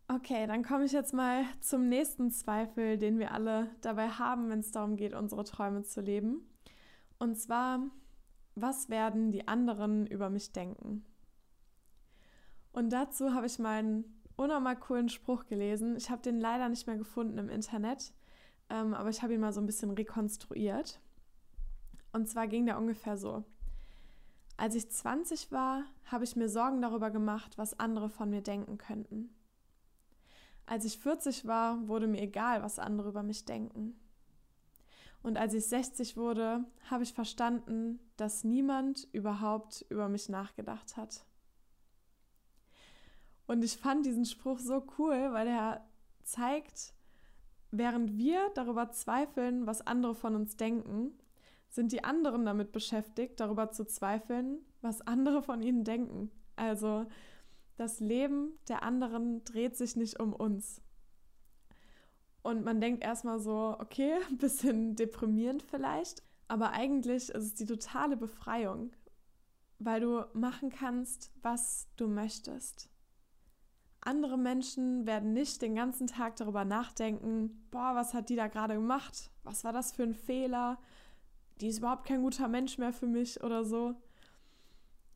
[0.07, 4.61] Okay, dann komme ich jetzt mal zum nächsten Zweifel, den wir alle dabei haben, wenn
[4.61, 6.41] es darum geht, unsere Träume zu leben.
[7.19, 7.81] Und zwar,
[8.55, 11.05] was werden die anderen über mich denken?
[12.71, 15.97] Und dazu habe ich mal einen unnormal coolen Spruch gelesen.
[15.97, 18.11] Ich habe den leider nicht mehr gefunden im Internet,
[18.71, 20.99] ähm, aber ich habe ihn mal so ein bisschen rekonstruiert.
[22.15, 23.43] Und zwar ging der ungefähr so.
[24.55, 28.77] Als ich 20 war, habe ich mir Sorgen darüber gemacht, was andere von mir denken
[28.77, 29.35] könnten.
[30.65, 33.99] Als ich 40 war, wurde mir egal, was andere über mich denken.
[35.23, 41.25] Und als ich 60 wurde, habe ich verstanden, dass niemand überhaupt über mich nachgedacht hat.
[43.45, 45.85] Und ich fand diesen Spruch so cool, weil er
[46.23, 46.93] zeigt,
[47.71, 51.11] während wir darüber zweifeln, was andere von uns denken,
[51.75, 56.31] sind die anderen damit beschäftigt, darüber zu zweifeln, was andere von ihnen denken.
[56.55, 57.05] Also
[57.77, 60.81] das Leben der anderen dreht sich nicht um uns.
[62.41, 67.65] Und man denkt erstmal so, okay, ein bisschen deprimierend vielleicht, aber eigentlich ist es die
[67.65, 68.91] totale Befreiung,
[69.79, 72.89] weil du machen kannst, was du möchtest.
[73.99, 78.75] Andere Menschen werden nicht den ganzen Tag darüber nachdenken, boah, was hat die da gerade
[78.75, 79.31] gemacht?
[79.43, 80.77] Was war das für ein Fehler?
[81.61, 83.95] Die ist überhaupt kein guter Mensch mehr für mich oder so.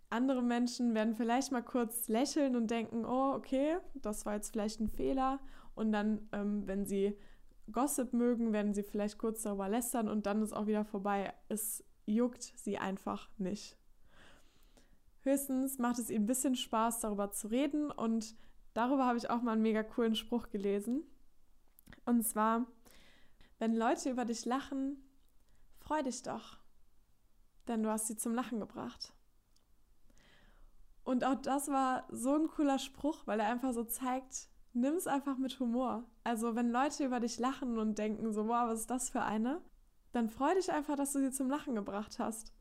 [0.10, 4.80] Andere Menschen werden vielleicht mal kurz lächeln und denken, oh, okay, das war jetzt vielleicht
[4.80, 5.39] ein Fehler.
[5.75, 7.15] Und dann, ähm, wenn sie
[7.71, 11.34] Gossip mögen, werden sie vielleicht kurz darüber lästern und dann ist auch wieder vorbei.
[11.47, 13.78] Es juckt sie einfach nicht.
[15.21, 18.36] Höchstens macht es ihnen ein bisschen Spaß, darüber zu reden und
[18.73, 21.04] darüber habe ich auch mal einen mega coolen Spruch gelesen.
[22.06, 22.65] Und zwar,
[23.60, 24.97] wenn Leute über dich lachen,
[25.89, 26.56] freu dich doch,
[27.67, 29.12] denn du hast sie zum Lachen gebracht.
[31.04, 35.08] Und auch das war so ein cooler Spruch, weil er einfach so zeigt, nimm es
[35.08, 36.04] einfach mit Humor.
[36.23, 39.63] Also wenn Leute über dich lachen und denken so, wow, was ist das für eine?
[40.12, 42.54] Dann freu dich einfach, dass du sie zum Lachen gebracht hast.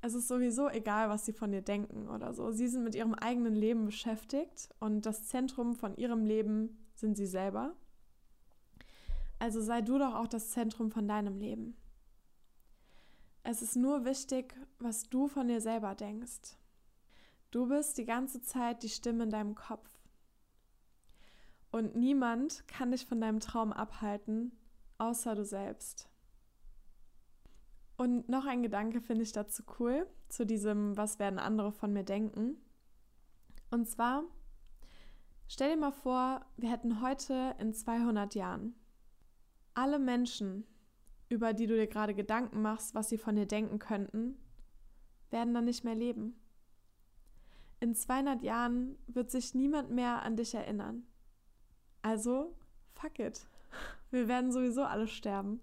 [0.00, 2.50] Es ist sowieso egal, was sie von dir denken oder so.
[2.50, 7.26] Sie sind mit ihrem eigenen Leben beschäftigt und das Zentrum von ihrem Leben sind sie
[7.26, 7.76] selber.
[9.38, 11.76] Also sei du doch auch das Zentrum von deinem Leben.
[13.42, 16.56] Es ist nur wichtig, was du von dir selber denkst.
[17.50, 19.88] Du bist die ganze Zeit die Stimme in deinem Kopf.
[21.70, 24.52] Und niemand kann dich von deinem Traum abhalten,
[24.98, 26.08] außer du selbst.
[27.96, 32.04] Und noch ein Gedanke finde ich dazu cool, zu diesem, was werden andere von mir
[32.04, 32.56] denken.
[33.70, 34.22] Und zwar,
[35.48, 38.74] stell dir mal vor, wir hätten heute in 200 Jahren
[39.74, 40.64] alle Menschen,
[41.28, 44.36] über die du dir gerade Gedanken machst, was sie von dir denken könnten,
[45.30, 46.34] werden dann nicht mehr leben
[47.80, 51.06] in 200 Jahren wird sich niemand mehr an dich erinnern.
[52.02, 52.54] Also,
[52.94, 53.46] fuck it.
[54.10, 55.60] Wir werden sowieso alle sterben.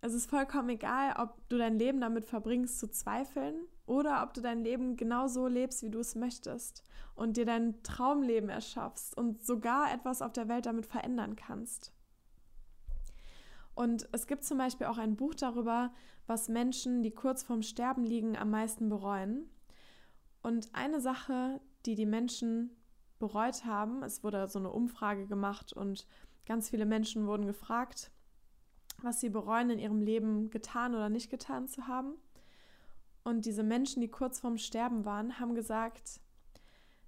[0.00, 4.40] Es ist vollkommen egal, ob du dein Leben damit verbringst zu zweifeln oder ob du
[4.40, 9.44] dein Leben genau so lebst, wie du es möchtest und dir dein Traumleben erschaffst und
[9.44, 11.92] sogar etwas auf der Welt damit verändern kannst.
[13.76, 15.92] Und es gibt zum Beispiel auch ein Buch darüber,
[16.26, 19.50] was Menschen, die kurz vorm Sterben liegen, am meisten bereuen.
[20.42, 22.70] Und eine Sache, die die Menschen
[23.18, 26.06] bereut haben, es wurde so eine Umfrage gemacht und
[26.46, 28.10] ganz viele Menschen wurden gefragt,
[29.02, 32.14] was sie bereuen in ihrem Leben getan oder nicht getan zu haben.
[33.24, 36.20] Und diese Menschen, die kurz vorm Sterben waren, haben gesagt,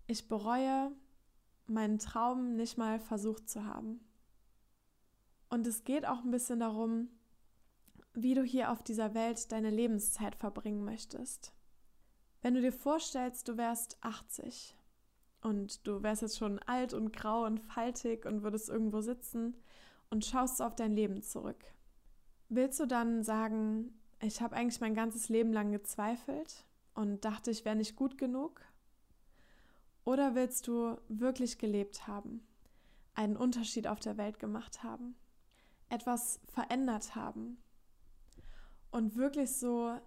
[0.06, 0.92] ich bereue
[1.66, 4.00] meinen Traum nicht mal versucht zu haben.
[5.48, 7.08] Und es geht auch ein bisschen darum,
[8.14, 11.52] wie du hier auf dieser Welt deine Lebenszeit verbringen möchtest.
[12.42, 14.76] Wenn du dir vorstellst, du wärst 80
[15.42, 19.56] und du wärst jetzt schon alt und grau und faltig und würdest irgendwo sitzen
[20.10, 21.64] und schaust auf dein Leben zurück.
[22.48, 27.64] Willst du dann sagen, ich habe eigentlich mein ganzes Leben lang gezweifelt und dachte, ich
[27.64, 28.60] wäre nicht gut genug?
[30.04, 32.46] Oder willst du wirklich gelebt haben,
[33.14, 35.14] einen Unterschied auf der Welt gemacht haben,
[35.88, 37.58] etwas verändert haben
[38.90, 39.98] und wirklich so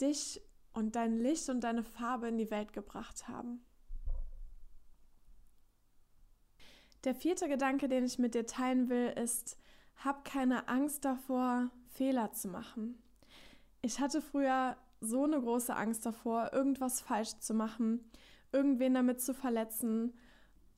[0.00, 0.40] dich
[0.72, 3.64] und dein Licht und deine Farbe in die Welt gebracht haben.
[7.04, 9.56] Der vierte Gedanke, den ich mit dir teilen will, ist,
[9.96, 13.02] hab keine Angst davor, Fehler zu machen.
[13.82, 18.10] Ich hatte früher so eine große Angst davor, irgendwas falsch zu machen,
[18.52, 20.14] irgendwen damit zu verletzen,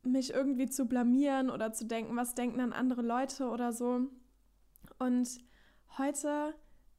[0.02, 4.08] mich irgendwie zu blamieren oder zu denken, was denken dann andere Leute oder so.
[4.98, 5.28] Und
[5.96, 6.54] heute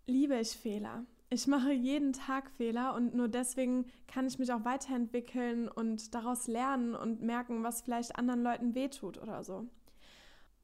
[0.05, 4.65] liebe ich Fehler ich mache jeden Tag Fehler und nur deswegen kann ich mich auch
[4.65, 9.67] weiterentwickeln und daraus lernen und merken, was vielleicht anderen Leuten wehtut oder so.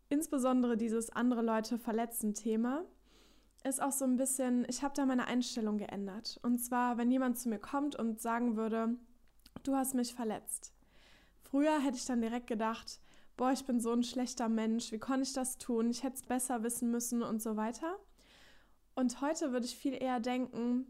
[0.10, 2.86] Insbesondere dieses andere Leute verletzen Thema
[3.63, 6.39] ist auch so ein bisschen, ich habe da meine Einstellung geändert.
[6.43, 8.95] Und zwar, wenn jemand zu mir kommt und sagen würde,
[9.63, 10.71] du hast mich verletzt.
[11.50, 13.00] Früher hätte ich dann direkt gedacht,
[13.38, 15.90] boah, ich bin so ein schlechter Mensch, wie konnte ich das tun?
[15.90, 17.98] Ich hätte es besser wissen müssen und so weiter.
[18.96, 20.86] Und heute würde ich viel eher denken,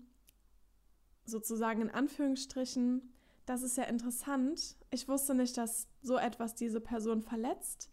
[1.26, 3.14] sozusagen in Anführungsstrichen,
[3.46, 4.76] das ist ja interessant.
[4.92, 7.90] Ich wusste nicht, dass so etwas diese Person verletzt.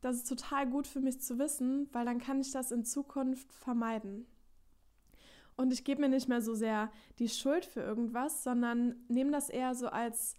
[0.00, 3.52] Das ist total gut für mich zu wissen, weil dann kann ich das in Zukunft
[3.52, 4.26] vermeiden.
[5.56, 9.50] Und ich gebe mir nicht mehr so sehr die Schuld für irgendwas, sondern nehme das
[9.50, 10.34] eher so als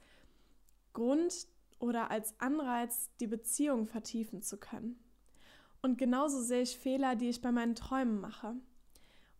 [0.94, 1.48] Grund,
[1.80, 5.00] oder als Anreiz, die Beziehung vertiefen zu können.
[5.82, 8.56] Und genauso sehe ich Fehler, die ich bei meinen Träumen mache.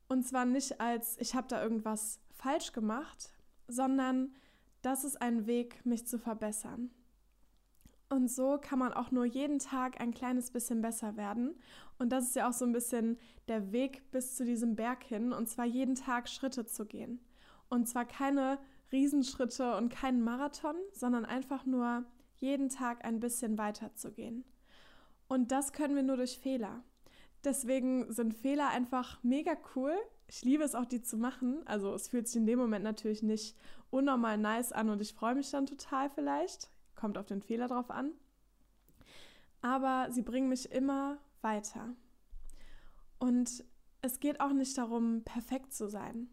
[0.08, 3.30] Und zwar nicht als, ich habe da irgendwas falsch gemacht,
[3.68, 4.34] sondern
[4.82, 6.90] das ist ein Weg, mich zu verbessern.
[8.10, 11.56] Und so kann man auch nur jeden Tag ein kleines bisschen besser werden.
[12.00, 15.32] Und das ist ja auch so ein bisschen der Weg bis zu diesem Berg hin.
[15.32, 17.20] Und zwar jeden Tag Schritte zu gehen.
[17.70, 18.58] Und zwar keine
[18.92, 22.04] Riesenschritte und keinen Marathon, sondern einfach nur
[22.40, 24.44] jeden Tag ein bisschen weiter zu gehen.
[25.28, 26.84] Und das können wir nur durch Fehler.
[27.44, 29.96] Deswegen sind Fehler einfach mega cool.
[30.28, 31.66] Ich liebe es auch, die zu machen.
[31.66, 33.56] Also es fühlt sich in dem Moment natürlich nicht
[33.90, 37.90] unnormal nice an und ich freue mich dann total vielleicht kommt auf den Fehler drauf
[37.90, 38.12] an.
[39.62, 41.96] Aber sie bringen mich immer weiter.
[43.20, 43.64] Und
[44.02, 46.30] es geht auch nicht darum, perfekt zu sein.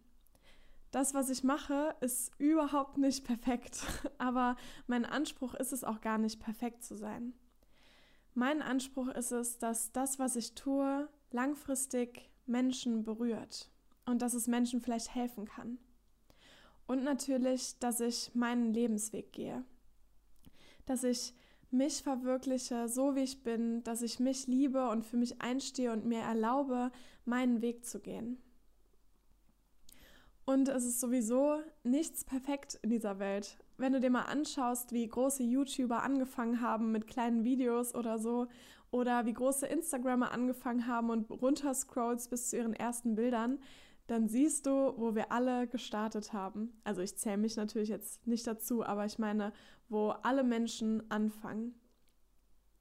[0.96, 3.84] Das, was ich mache, ist überhaupt nicht perfekt,
[4.16, 4.56] aber
[4.86, 7.34] mein Anspruch ist es auch gar nicht, perfekt zu sein.
[8.32, 13.70] Mein Anspruch ist es, dass das, was ich tue, langfristig Menschen berührt
[14.06, 15.76] und dass es Menschen vielleicht helfen kann.
[16.86, 19.66] Und natürlich, dass ich meinen Lebensweg gehe,
[20.86, 21.34] dass ich
[21.70, 26.06] mich verwirkliche, so wie ich bin, dass ich mich liebe und für mich einstehe und
[26.06, 26.90] mir erlaube,
[27.26, 28.38] meinen Weg zu gehen.
[30.46, 33.58] Und es ist sowieso nichts perfekt in dieser Welt.
[33.78, 38.46] Wenn du dir mal anschaust, wie große YouTuber angefangen haben mit kleinen Videos oder so,
[38.90, 43.58] oder wie große Instagrammer angefangen haben und runterscrollst bis zu ihren ersten Bildern,
[44.06, 46.80] dann siehst du, wo wir alle gestartet haben.
[46.84, 49.52] Also ich zähle mich natürlich jetzt nicht dazu, aber ich meine,
[49.88, 51.74] wo alle Menschen anfangen.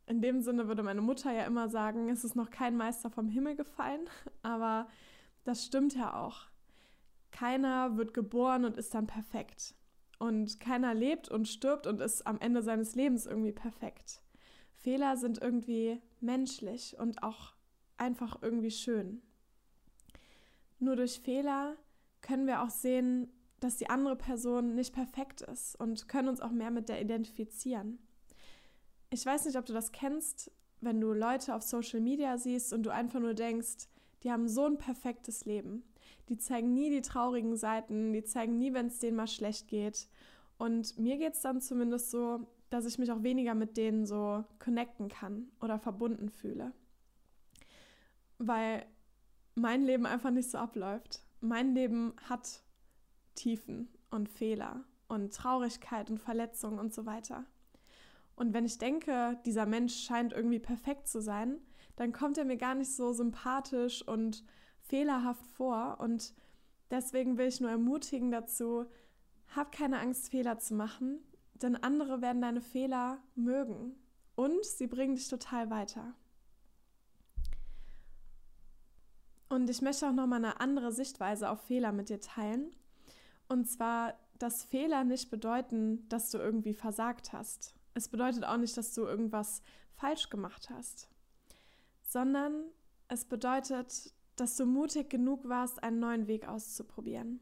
[0.05, 3.27] In dem Sinne würde meine Mutter ja immer sagen, es ist noch kein Meister vom
[3.27, 4.07] Himmel gefallen,
[4.43, 4.87] aber
[5.43, 6.45] das stimmt ja auch.
[7.35, 9.75] Keiner wird geboren und ist dann perfekt.
[10.19, 14.21] Und keiner lebt und stirbt und ist am Ende seines Lebens irgendwie perfekt.
[14.73, 17.53] Fehler sind irgendwie menschlich und auch
[17.97, 19.21] einfach irgendwie schön.
[20.79, 21.75] Nur durch Fehler
[22.21, 26.51] können wir auch sehen, dass die andere Person nicht perfekt ist und können uns auch
[26.51, 27.99] mehr mit der identifizieren.
[29.09, 32.83] Ich weiß nicht, ob du das kennst, wenn du Leute auf Social Media siehst und
[32.83, 33.89] du einfach nur denkst,
[34.23, 35.83] die haben so ein perfektes Leben.
[36.29, 40.07] Die zeigen nie die traurigen Seiten, die zeigen nie, wenn es denen mal schlecht geht.
[40.57, 44.43] Und mir geht es dann zumindest so, dass ich mich auch weniger mit denen so
[44.59, 46.71] connecten kann oder verbunden fühle.
[48.37, 48.85] Weil
[49.53, 51.21] mein Leben einfach nicht so abläuft.
[51.41, 52.61] Mein Leben hat
[53.35, 57.45] Tiefen und Fehler und Traurigkeit und Verletzung und so weiter.
[58.35, 61.59] Und wenn ich denke, dieser Mensch scheint irgendwie perfekt zu sein,
[61.95, 64.43] dann kommt er mir gar nicht so sympathisch und
[64.87, 65.97] fehlerhaft vor.
[65.99, 66.33] Und
[66.91, 68.85] deswegen will ich nur ermutigen dazu,
[69.55, 71.19] hab keine Angst, Fehler zu machen,
[71.61, 73.95] denn andere werden deine Fehler mögen
[74.35, 76.13] und sie bringen dich total weiter.
[79.47, 82.75] Und ich möchte auch noch mal eine andere Sichtweise auf Fehler mit dir teilen.
[83.47, 87.75] Und zwar, dass Fehler nicht bedeuten, dass du irgendwie versagt hast.
[87.93, 89.61] Es bedeutet auch nicht, dass du irgendwas
[89.93, 91.09] falsch gemacht hast,
[92.01, 92.65] sondern
[93.07, 97.39] es bedeutet, dass du mutig genug warst, einen neuen Weg auszuprobieren.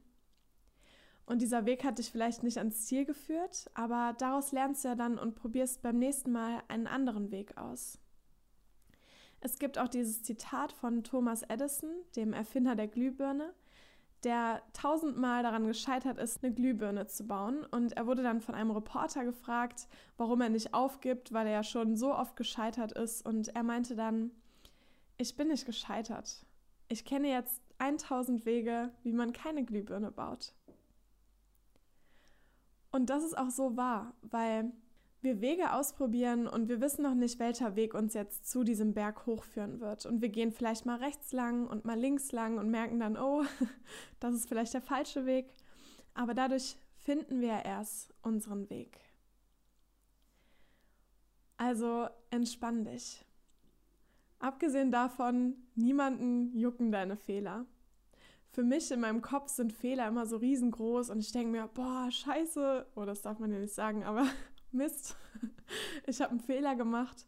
[1.26, 4.96] Und dieser Weg hat dich vielleicht nicht ans Ziel geführt, aber daraus lernst du ja
[4.96, 8.00] dann und probierst beim nächsten Mal einen anderen Weg aus.
[9.40, 13.54] Es gibt auch dieses Zitat von Thomas Edison, dem Erfinder der Glühbirne,
[14.24, 17.66] der tausendmal daran gescheitert ist, eine Glühbirne zu bauen.
[17.72, 21.64] Und er wurde dann von einem Reporter gefragt, warum er nicht aufgibt, weil er ja
[21.64, 23.26] schon so oft gescheitert ist.
[23.26, 24.32] Und er meinte dann,
[25.18, 26.46] ich bin nicht gescheitert.
[26.94, 30.54] Ich kenne jetzt 1000 Wege, wie man keine Glühbirne baut.
[32.92, 34.72] Und das ist auch so wahr, weil
[35.24, 39.26] wir Wege ausprobieren und wir wissen noch nicht, welcher Weg uns jetzt zu diesem Berg
[39.26, 40.06] hochführen wird.
[40.06, 43.44] Und wir gehen vielleicht mal rechts lang und mal links lang und merken dann, oh,
[44.20, 45.48] das ist vielleicht der falsche Weg.
[46.14, 49.00] Aber dadurch finden wir erst unseren Weg.
[51.58, 53.26] Also entspann dich.
[54.44, 57.66] Abgesehen davon, niemanden jucken deine Fehler.
[58.52, 62.12] Für mich in meinem Kopf sind Fehler immer so riesengroß und ich denke mir, boah,
[62.12, 64.28] scheiße, oh, das darf man ja nicht sagen, aber
[64.74, 65.16] Mist,
[66.08, 67.26] ich habe einen Fehler gemacht.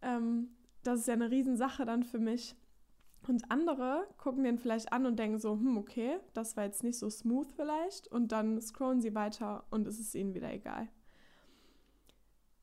[0.00, 0.48] Ähm,
[0.84, 2.56] das ist ja eine Riesensache dann für mich.
[3.26, 6.98] Und andere gucken den vielleicht an und denken so, hm, okay, das war jetzt nicht
[6.98, 8.08] so smooth vielleicht.
[8.08, 10.88] Und dann scrollen sie weiter und es ist ihnen wieder egal.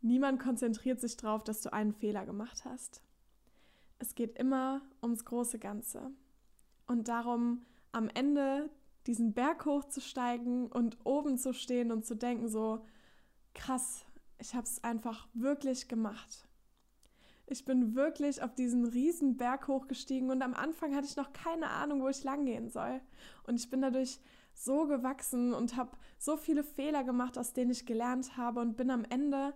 [0.01, 3.03] Niemand konzentriert sich darauf, dass du einen Fehler gemacht hast.
[3.99, 6.11] Es geht immer ums große Ganze.
[6.87, 8.69] Und darum, am Ende
[9.07, 12.85] diesen Berg hochzusteigen und oben zu stehen und zu denken so,
[13.53, 14.05] krass,
[14.39, 16.47] ich habe es einfach wirklich gemacht.
[17.47, 21.69] Ich bin wirklich auf diesen riesen Berg hochgestiegen und am Anfang hatte ich noch keine
[21.69, 22.99] Ahnung, wo ich lang gehen soll.
[23.45, 24.19] Und ich bin dadurch
[24.53, 28.89] so gewachsen und habe so viele Fehler gemacht, aus denen ich gelernt habe und bin
[28.89, 29.53] am Ende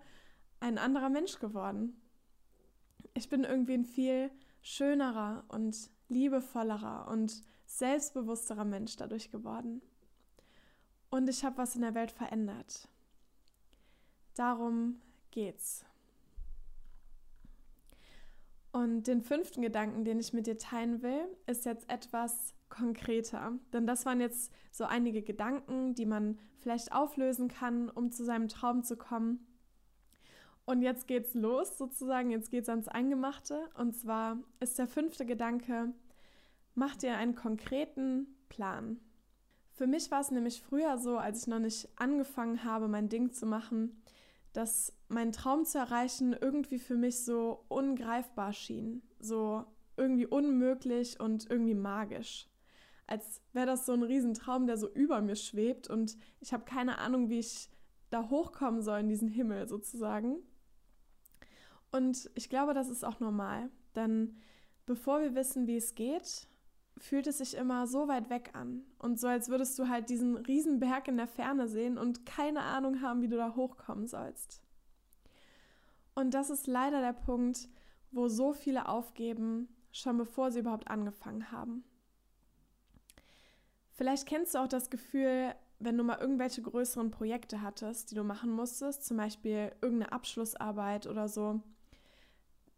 [0.59, 1.99] ein anderer Mensch geworden.
[3.19, 9.81] Ich bin irgendwie ein viel schönerer und liebevollerer und selbstbewussterer Mensch dadurch geworden.
[11.09, 12.87] Und ich habe was in der Welt verändert.
[14.35, 15.01] Darum
[15.31, 15.83] geht's.
[18.71, 23.51] Und den fünften Gedanken, den ich mit dir teilen will, ist jetzt etwas konkreter.
[23.73, 28.47] Denn das waren jetzt so einige Gedanken, die man vielleicht auflösen kann, um zu seinem
[28.47, 29.45] Traum zu kommen.
[30.69, 33.59] Und jetzt geht's los, sozusagen, jetzt geht's ans Eingemachte.
[33.73, 35.91] Und zwar ist der fünfte Gedanke,
[36.75, 38.99] mach dir einen konkreten Plan.
[39.71, 43.31] Für mich war es nämlich früher so, als ich noch nicht angefangen habe, mein Ding
[43.31, 43.99] zu machen,
[44.53, 49.65] dass mein Traum zu erreichen irgendwie für mich so ungreifbar schien, so
[49.97, 52.47] irgendwie unmöglich und irgendwie magisch.
[53.07, 56.99] Als wäre das so ein Riesentraum, der so über mir schwebt und ich habe keine
[56.99, 57.71] Ahnung, wie ich
[58.11, 60.43] da hochkommen soll in diesen Himmel sozusagen.
[61.91, 64.37] Und ich glaube, das ist auch normal, denn
[64.85, 66.47] bevor wir wissen, wie es geht,
[66.97, 70.37] fühlt es sich immer so weit weg an und so, als würdest du halt diesen
[70.37, 74.61] riesen Berg in der Ferne sehen und keine Ahnung haben, wie du da hochkommen sollst.
[76.13, 77.69] Und das ist leider der Punkt,
[78.11, 81.83] wo so viele aufgeben, schon bevor sie überhaupt angefangen haben.
[83.91, 88.23] Vielleicht kennst du auch das Gefühl, wenn du mal irgendwelche größeren Projekte hattest, die du
[88.23, 91.61] machen musstest, zum Beispiel irgendeine Abschlussarbeit oder so,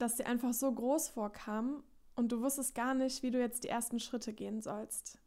[0.02, 1.84] dass sie einfach so groß vorkam
[2.16, 5.20] und du wusstest gar nicht, wie du jetzt die ersten Schritte gehen sollst.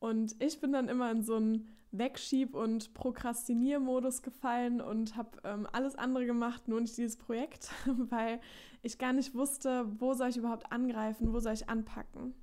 [0.00, 5.68] Und ich bin dann immer in so einen Wegschieb- und Prokrastiniermodus gefallen und habe ähm,
[5.70, 8.40] alles andere gemacht, nur nicht dieses Projekt, weil
[8.82, 12.34] ich gar nicht wusste, wo soll ich überhaupt angreifen, wo soll ich anpacken.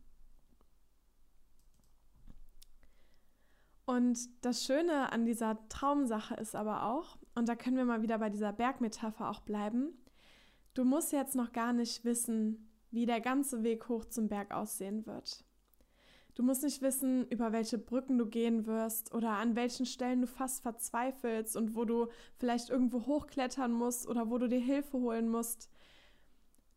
[3.86, 8.20] Und das Schöne an dieser Traumsache ist aber auch, und da können wir mal wieder
[8.20, 9.99] bei dieser Bergmetapher auch bleiben,
[10.80, 15.06] du musst jetzt noch gar nicht wissen, wie der ganze Weg hoch zum Berg aussehen
[15.06, 15.44] wird.
[16.36, 20.28] Du musst nicht wissen, über welche Brücken du gehen wirst oder an welchen Stellen du
[20.28, 22.08] fast verzweifelst und wo du
[22.38, 25.70] vielleicht irgendwo hochklettern musst oder wo du dir Hilfe holen musst.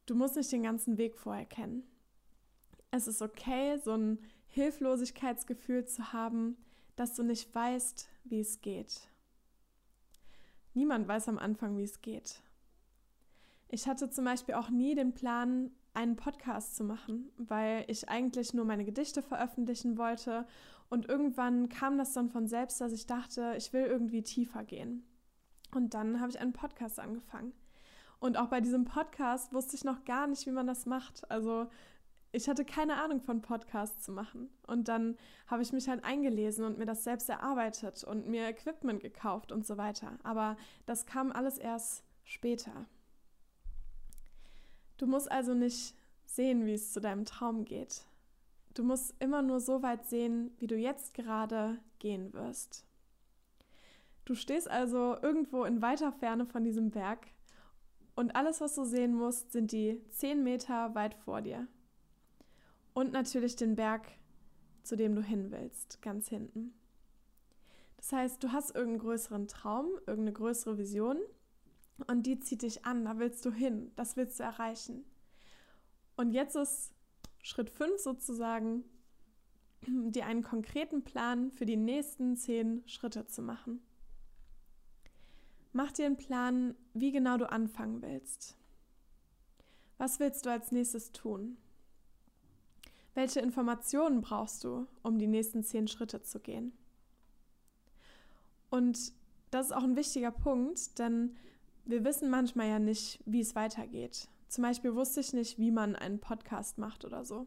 [0.06, 1.84] Du musst nicht den ganzen Weg vorher kennen.
[2.90, 6.56] Es ist okay, so ein Hilflosigkeitsgefühl zu haben,
[6.96, 9.06] dass du nicht weißt, wie es geht.
[10.74, 12.42] Niemand weiß am Anfang, wie es geht.
[13.74, 18.52] Ich hatte zum Beispiel auch nie den Plan, einen Podcast zu machen, weil ich eigentlich
[18.52, 20.46] nur meine Gedichte veröffentlichen wollte.
[20.90, 25.06] Und irgendwann kam das dann von selbst, dass ich dachte, ich will irgendwie tiefer gehen.
[25.74, 27.54] Und dann habe ich einen Podcast angefangen.
[28.20, 31.30] Und auch bei diesem Podcast wusste ich noch gar nicht, wie man das macht.
[31.30, 31.66] Also
[32.30, 34.50] ich hatte keine Ahnung von Podcasts zu machen.
[34.66, 35.16] Und dann
[35.46, 39.66] habe ich mich halt eingelesen und mir das selbst erarbeitet und mir Equipment gekauft und
[39.66, 40.18] so weiter.
[40.24, 42.86] Aber das kam alles erst später.
[45.02, 45.96] Du musst also nicht
[46.26, 48.04] sehen, wie es zu deinem Traum geht.
[48.72, 52.86] Du musst immer nur so weit sehen, wie du jetzt gerade gehen wirst.
[54.24, 57.26] Du stehst also irgendwo in weiter Ferne von diesem Berg
[58.14, 61.66] und alles, was du sehen musst, sind die zehn Meter weit vor dir.
[62.94, 64.06] Und natürlich den Berg,
[64.84, 66.74] zu dem du hin willst, ganz hinten.
[67.96, 71.18] Das heißt, du hast irgendeinen größeren Traum, irgendeine größere Vision
[72.02, 75.04] und die zieht dich an, da willst du hin, das willst du erreichen.
[76.16, 76.92] Und jetzt ist
[77.42, 78.84] Schritt 5 sozusagen,
[79.86, 83.80] dir einen konkreten Plan für die nächsten zehn Schritte zu machen.
[85.72, 88.56] Mach dir einen Plan, wie genau du anfangen willst.
[89.98, 91.56] Was willst du als nächstes tun?
[93.14, 96.72] Welche Informationen brauchst du, um die nächsten zehn Schritte zu gehen?
[98.70, 99.12] Und
[99.50, 101.36] das ist auch ein wichtiger Punkt, denn
[101.84, 104.28] wir wissen manchmal ja nicht, wie es weitergeht.
[104.48, 107.46] Zum Beispiel wusste ich nicht, wie man einen Podcast macht oder so.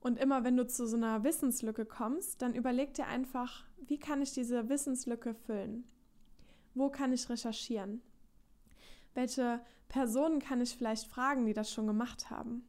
[0.00, 4.20] Und immer wenn du zu so einer Wissenslücke kommst, dann überleg dir einfach, wie kann
[4.20, 5.84] ich diese Wissenslücke füllen?
[6.74, 8.02] Wo kann ich recherchieren?
[9.14, 12.68] Welche Personen kann ich vielleicht fragen, die das schon gemacht haben?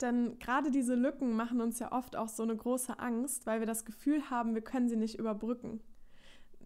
[0.00, 3.66] Denn gerade diese Lücken machen uns ja oft auch so eine große Angst, weil wir
[3.66, 5.80] das Gefühl haben, wir können sie nicht überbrücken.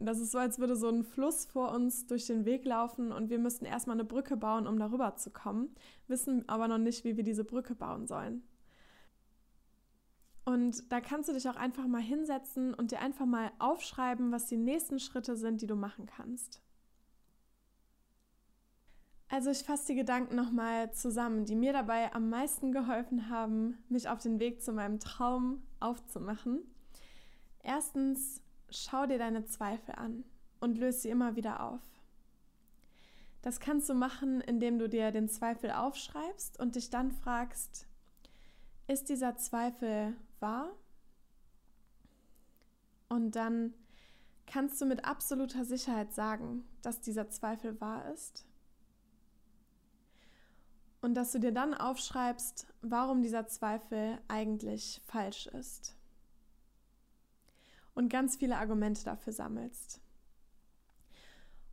[0.00, 3.30] Das ist so, als würde so ein Fluss vor uns durch den Weg laufen und
[3.30, 5.74] wir müssten erstmal eine Brücke bauen, um darüber zu kommen,
[6.06, 8.42] wissen aber noch nicht, wie wir diese Brücke bauen sollen.
[10.44, 14.46] Und da kannst du dich auch einfach mal hinsetzen und dir einfach mal aufschreiben, was
[14.46, 16.62] die nächsten Schritte sind, die du machen kannst.
[19.28, 24.08] Also ich fasse die Gedanken nochmal zusammen, die mir dabei am meisten geholfen haben, mich
[24.08, 26.60] auf den Weg zu meinem Traum aufzumachen.
[27.62, 28.40] Erstens,
[28.70, 30.24] schau dir deine Zweifel an
[30.60, 31.82] und löse sie immer wieder auf.
[33.42, 37.86] Das kannst du machen, indem du dir den Zweifel aufschreibst und dich dann fragst,
[38.88, 40.70] ist dieser Zweifel wahr?
[43.08, 43.74] Und dann
[44.46, 48.44] kannst du mit absoluter Sicherheit sagen, dass dieser Zweifel wahr ist.
[51.00, 55.97] Und dass du dir dann aufschreibst, warum dieser Zweifel eigentlich falsch ist.
[57.98, 60.00] Und ganz viele Argumente dafür sammelst.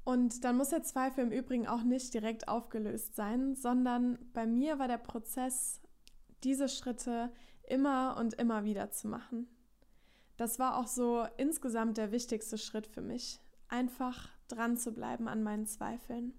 [0.03, 4.80] Und dann muss der Zweifel im Übrigen auch nicht direkt aufgelöst sein, sondern bei mir
[4.80, 5.84] war der Prozess,
[6.43, 7.32] diese Schritte
[7.67, 9.47] immer und immer wieder zu machen.
[10.36, 15.43] Das war auch so insgesamt der wichtigste Schritt für mich, einfach dran zu bleiben an
[15.43, 16.34] meinen Zweifeln.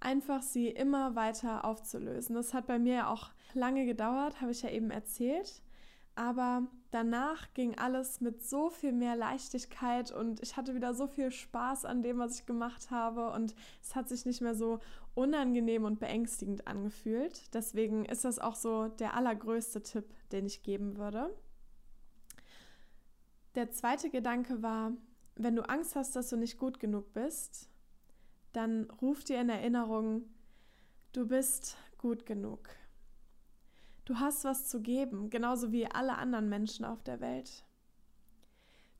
[0.00, 2.34] Einfach sie immer weiter aufzulösen.
[2.34, 5.62] Das hat bei mir ja auch lange gedauert, habe ich ja eben erzählt.
[6.14, 11.30] Aber danach ging alles mit so viel mehr Leichtigkeit und ich hatte wieder so viel
[11.30, 14.80] Spaß an dem, was ich gemacht habe und es hat sich nicht mehr so
[15.14, 17.54] unangenehm und beängstigend angefühlt.
[17.54, 21.34] Deswegen ist das auch so der allergrößte Tipp, den ich geben würde.
[23.54, 24.92] Der zweite Gedanke war,
[25.36, 27.68] wenn du Angst hast, dass du nicht gut genug bist,
[28.52, 30.22] dann ruf dir in Erinnerung,
[31.12, 32.68] du bist gut genug.
[34.04, 37.64] Du hast was zu geben, genauso wie alle anderen Menschen auf der Welt.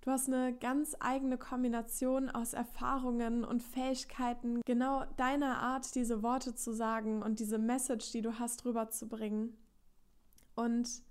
[0.03, 6.55] Du hast eine ganz eigene Kombination aus Erfahrungen und Fähigkeiten, genau deiner Art, diese Worte
[6.55, 9.59] zu sagen und diese Message, die du hast, rüberzubringen.
[10.55, 11.03] Und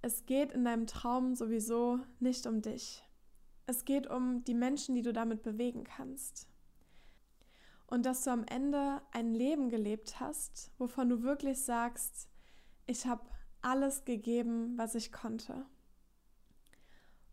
[0.00, 3.04] es geht in deinem Traum sowieso nicht um dich.
[3.66, 6.48] Es geht um die Menschen, die du damit bewegen kannst.
[7.86, 12.28] Und dass du am Ende ein Leben gelebt hast, wovon du wirklich sagst,
[12.92, 13.24] ich habe
[13.62, 15.66] alles gegeben, was ich konnte.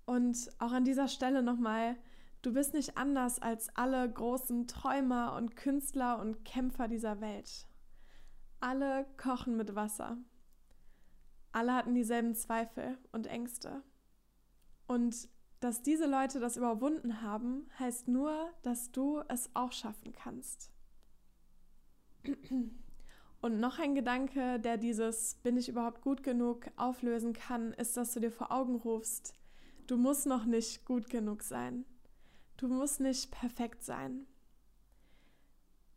[0.06, 1.98] Und auch an dieser Stelle nochmal,
[2.42, 7.68] du bist nicht anders als alle großen Träumer und Künstler und Kämpfer dieser Welt.
[8.60, 10.18] Alle kochen mit Wasser.
[11.52, 13.84] Alle hatten dieselben Zweifel und Ängste.
[14.88, 15.30] Und
[15.60, 20.72] dass diese Leute das überwunden haben, heißt nur, dass du es auch schaffen kannst.
[23.42, 28.14] Und noch ein Gedanke, der dieses bin ich überhaupt gut genug auflösen kann, ist, dass
[28.14, 29.34] du dir vor Augen rufst,
[29.88, 31.86] du musst noch nicht gut genug sein.
[32.58, 34.28] Du musst nicht perfekt sein.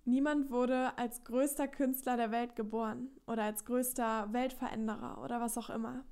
[0.04, 5.70] Niemand wurde als größter Künstler der Welt geboren oder als größter Weltveränderer oder was auch
[5.70, 6.04] immer.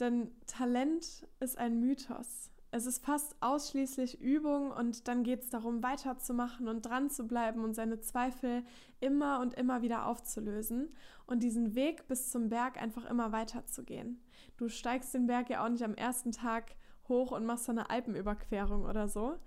[0.00, 2.50] Denn Talent ist ein Mythos.
[2.70, 7.64] Es ist fast ausschließlich Übung und dann geht es darum, weiterzumachen und dran zu bleiben
[7.64, 8.62] und seine Zweifel
[9.00, 10.94] immer und immer wieder aufzulösen
[11.26, 14.20] und diesen Weg bis zum Berg einfach immer weiterzugehen.
[14.58, 16.74] Du steigst den Berg ja auch nicht am ersten Tag
[17.08, 19.38] hoch und machst so eine Alpenüberquerung oder so,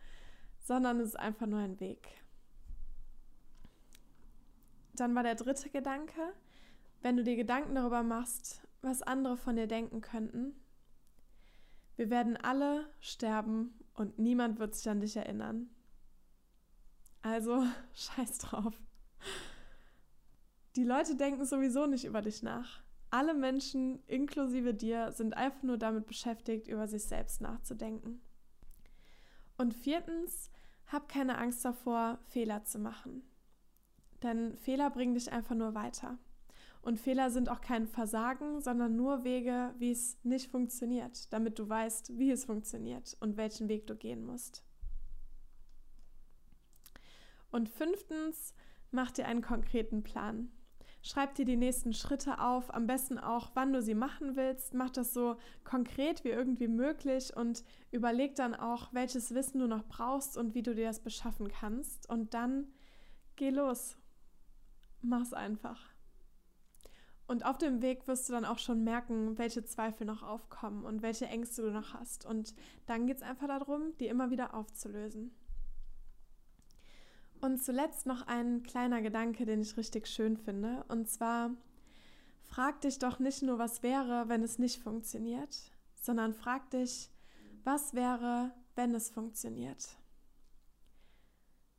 [0.59, 2.07] sondern es ist einfach nur ein Weg.
[4.95, 6.33] Dann war der dritte Gedanke,
[7.03, 10.55] wenn du dir Gedanken darüber machst, was andere von dir denken könnten,
[12.01, 15.69] wir werden alle sterben und niemand wird sich an dich erinnern.
[17.21, 18.73] Also scheiß drauf.
[20.75, 22.81] Die Leute denken sowieso nicht über dich nach.
[23.11, 28.19] Alle Menschen, inklusive dir, sind einfach nur damit beschäftigt, über sich selbst nachzudenken.
[29.59, 30.49] Und viertens,
[30.87, 33.21] hab keine Angst davor, Fehler zu machen.
[34.23, 36.17] Denn Fehler bringen dich einfach nur weiter.
[36.81, 41.69] Und Fehler sind auch kein Versagen, sondern nur Wege, wie es nicht funktioniert, damit du
[41.69, 44.63] weißt, wie es funktioniert und welchen Weg du gehen musst.
[47.51, 48.55] Und fünftens,
[48.89, 50.51] mach dir einen konkreten Plan.
[51.03, 54.73] Schreib dir die nächsten Schritte auf, am besten auch, wann du sie machen willst.
[54.73, 59.83] Mach das so konkret wie irgendwie möglich und überleg dann auch, welches Wissen du noch
[59.87, 62.07] brauchst und wie du dir das beschaffen kannst.
[62.07, 62.67] Und dann
[63.35, 63.97] geh los.
[65.01, 65.90] Mach's einfach.
[67.31, 71.01] Und auf dem Weg wirst du dann auch schon merken, welche Zweifel noch aufkommen und
[71.01, 72.25] welche Ängste du noch hast.
[72.25, 72.53] Und
[72.87, 75.33] dann geht es einfach darum, die immer wieder aufzulösen.
[77.39, 80.83] Und zuletzt noch ein kleiner Gedanke, den ich richtig schön finde.
[80.89, 81.51] Und zwar,
[82.43, 87.09] frag dich doch nicht nur, was wäre, wenn es nicht funktioniert, sondern frag dich,
[87.63, 89.95] was wäre, wenn es funktioniert?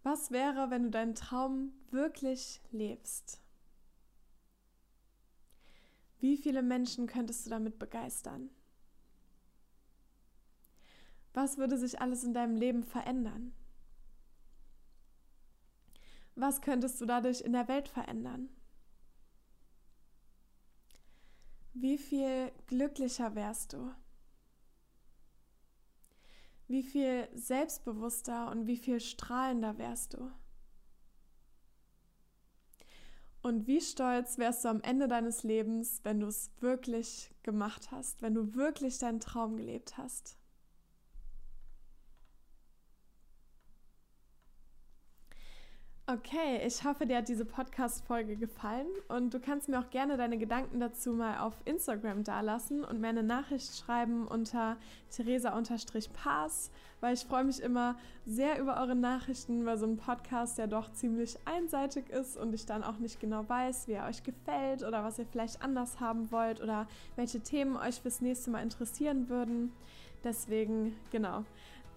[0.02, 3.41] Was wäre, wenn du deinen Traum wirklich lebst?
[6.22, 8.48] Wie viele Menschen könntest du damit begeistern?
[11.34, 13.52] Was würde sich alles in deinem Leben verändern?
[16.36, 18.50] Was könntest du dadurch in der Welt verändern?
[21.72, 23.92] Wie viel glücklicher wärst du?
[26.68, 30.30] Wie viel selbstbewusster und wie viel strahlender wärst du?
[33.42, 38.22] Und wie stolz wärst du am Ende deines Lebens, wenn du es wirklich gemacht hast,
[38.22, 40.38] wenn du wirklich deinen Traum gelebt hast?
[46.12, 50.36] Okay, ich hoffe, dir hat diese Podcast-Folge gefallen und du kannst mir auch gerne deine
[50.36, 54.76] Gedanken dazu mal auf Instagram dalassen und mir eine Nachricht schreiben unter
[55.10, 57.96] theresa-pass, weil ich freue mich immer
[58.26, 62.66] sehr über eure Nachrichten, weil so ein Podcast ja doch ziemlich einseitig ist und ich
[62.66, 66.30] dann auch nicht genau weiß, wie er euch gefällt oder was ihr vielleicht anders haben
[66.30, 69.72] wollt oder welche Themen euch fürs nächste Mal interessieren würden.
[70.24, 71.44] Deswegen, genau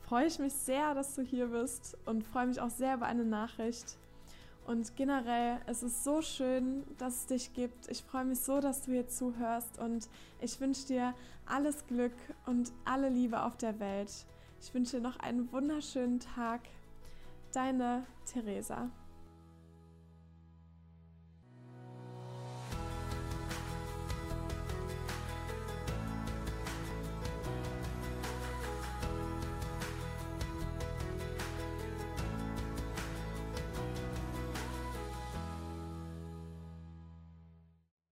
[0.07, 3.25] freue ich mich sehr, dass du hier bist und freue mich auch sehr über eine
[3.25, 3.97] Nachricht.
[4.65, 7.87] Und generell, es ist so schön, dass es dich gibt.
[7.89, 10.09] Ich freue mich so, dass du hier zuhörst und
[10.41, 11.13] ich wünsche dir
[11.45, 12.15] alles Glück
[12.47, 14.11] und alle Liebe auf der Welt.
[14.59, 16.61] Ich wünsche dir noch einen wunderschönen Tag.
[17.53, 18.89] Deine Theresa.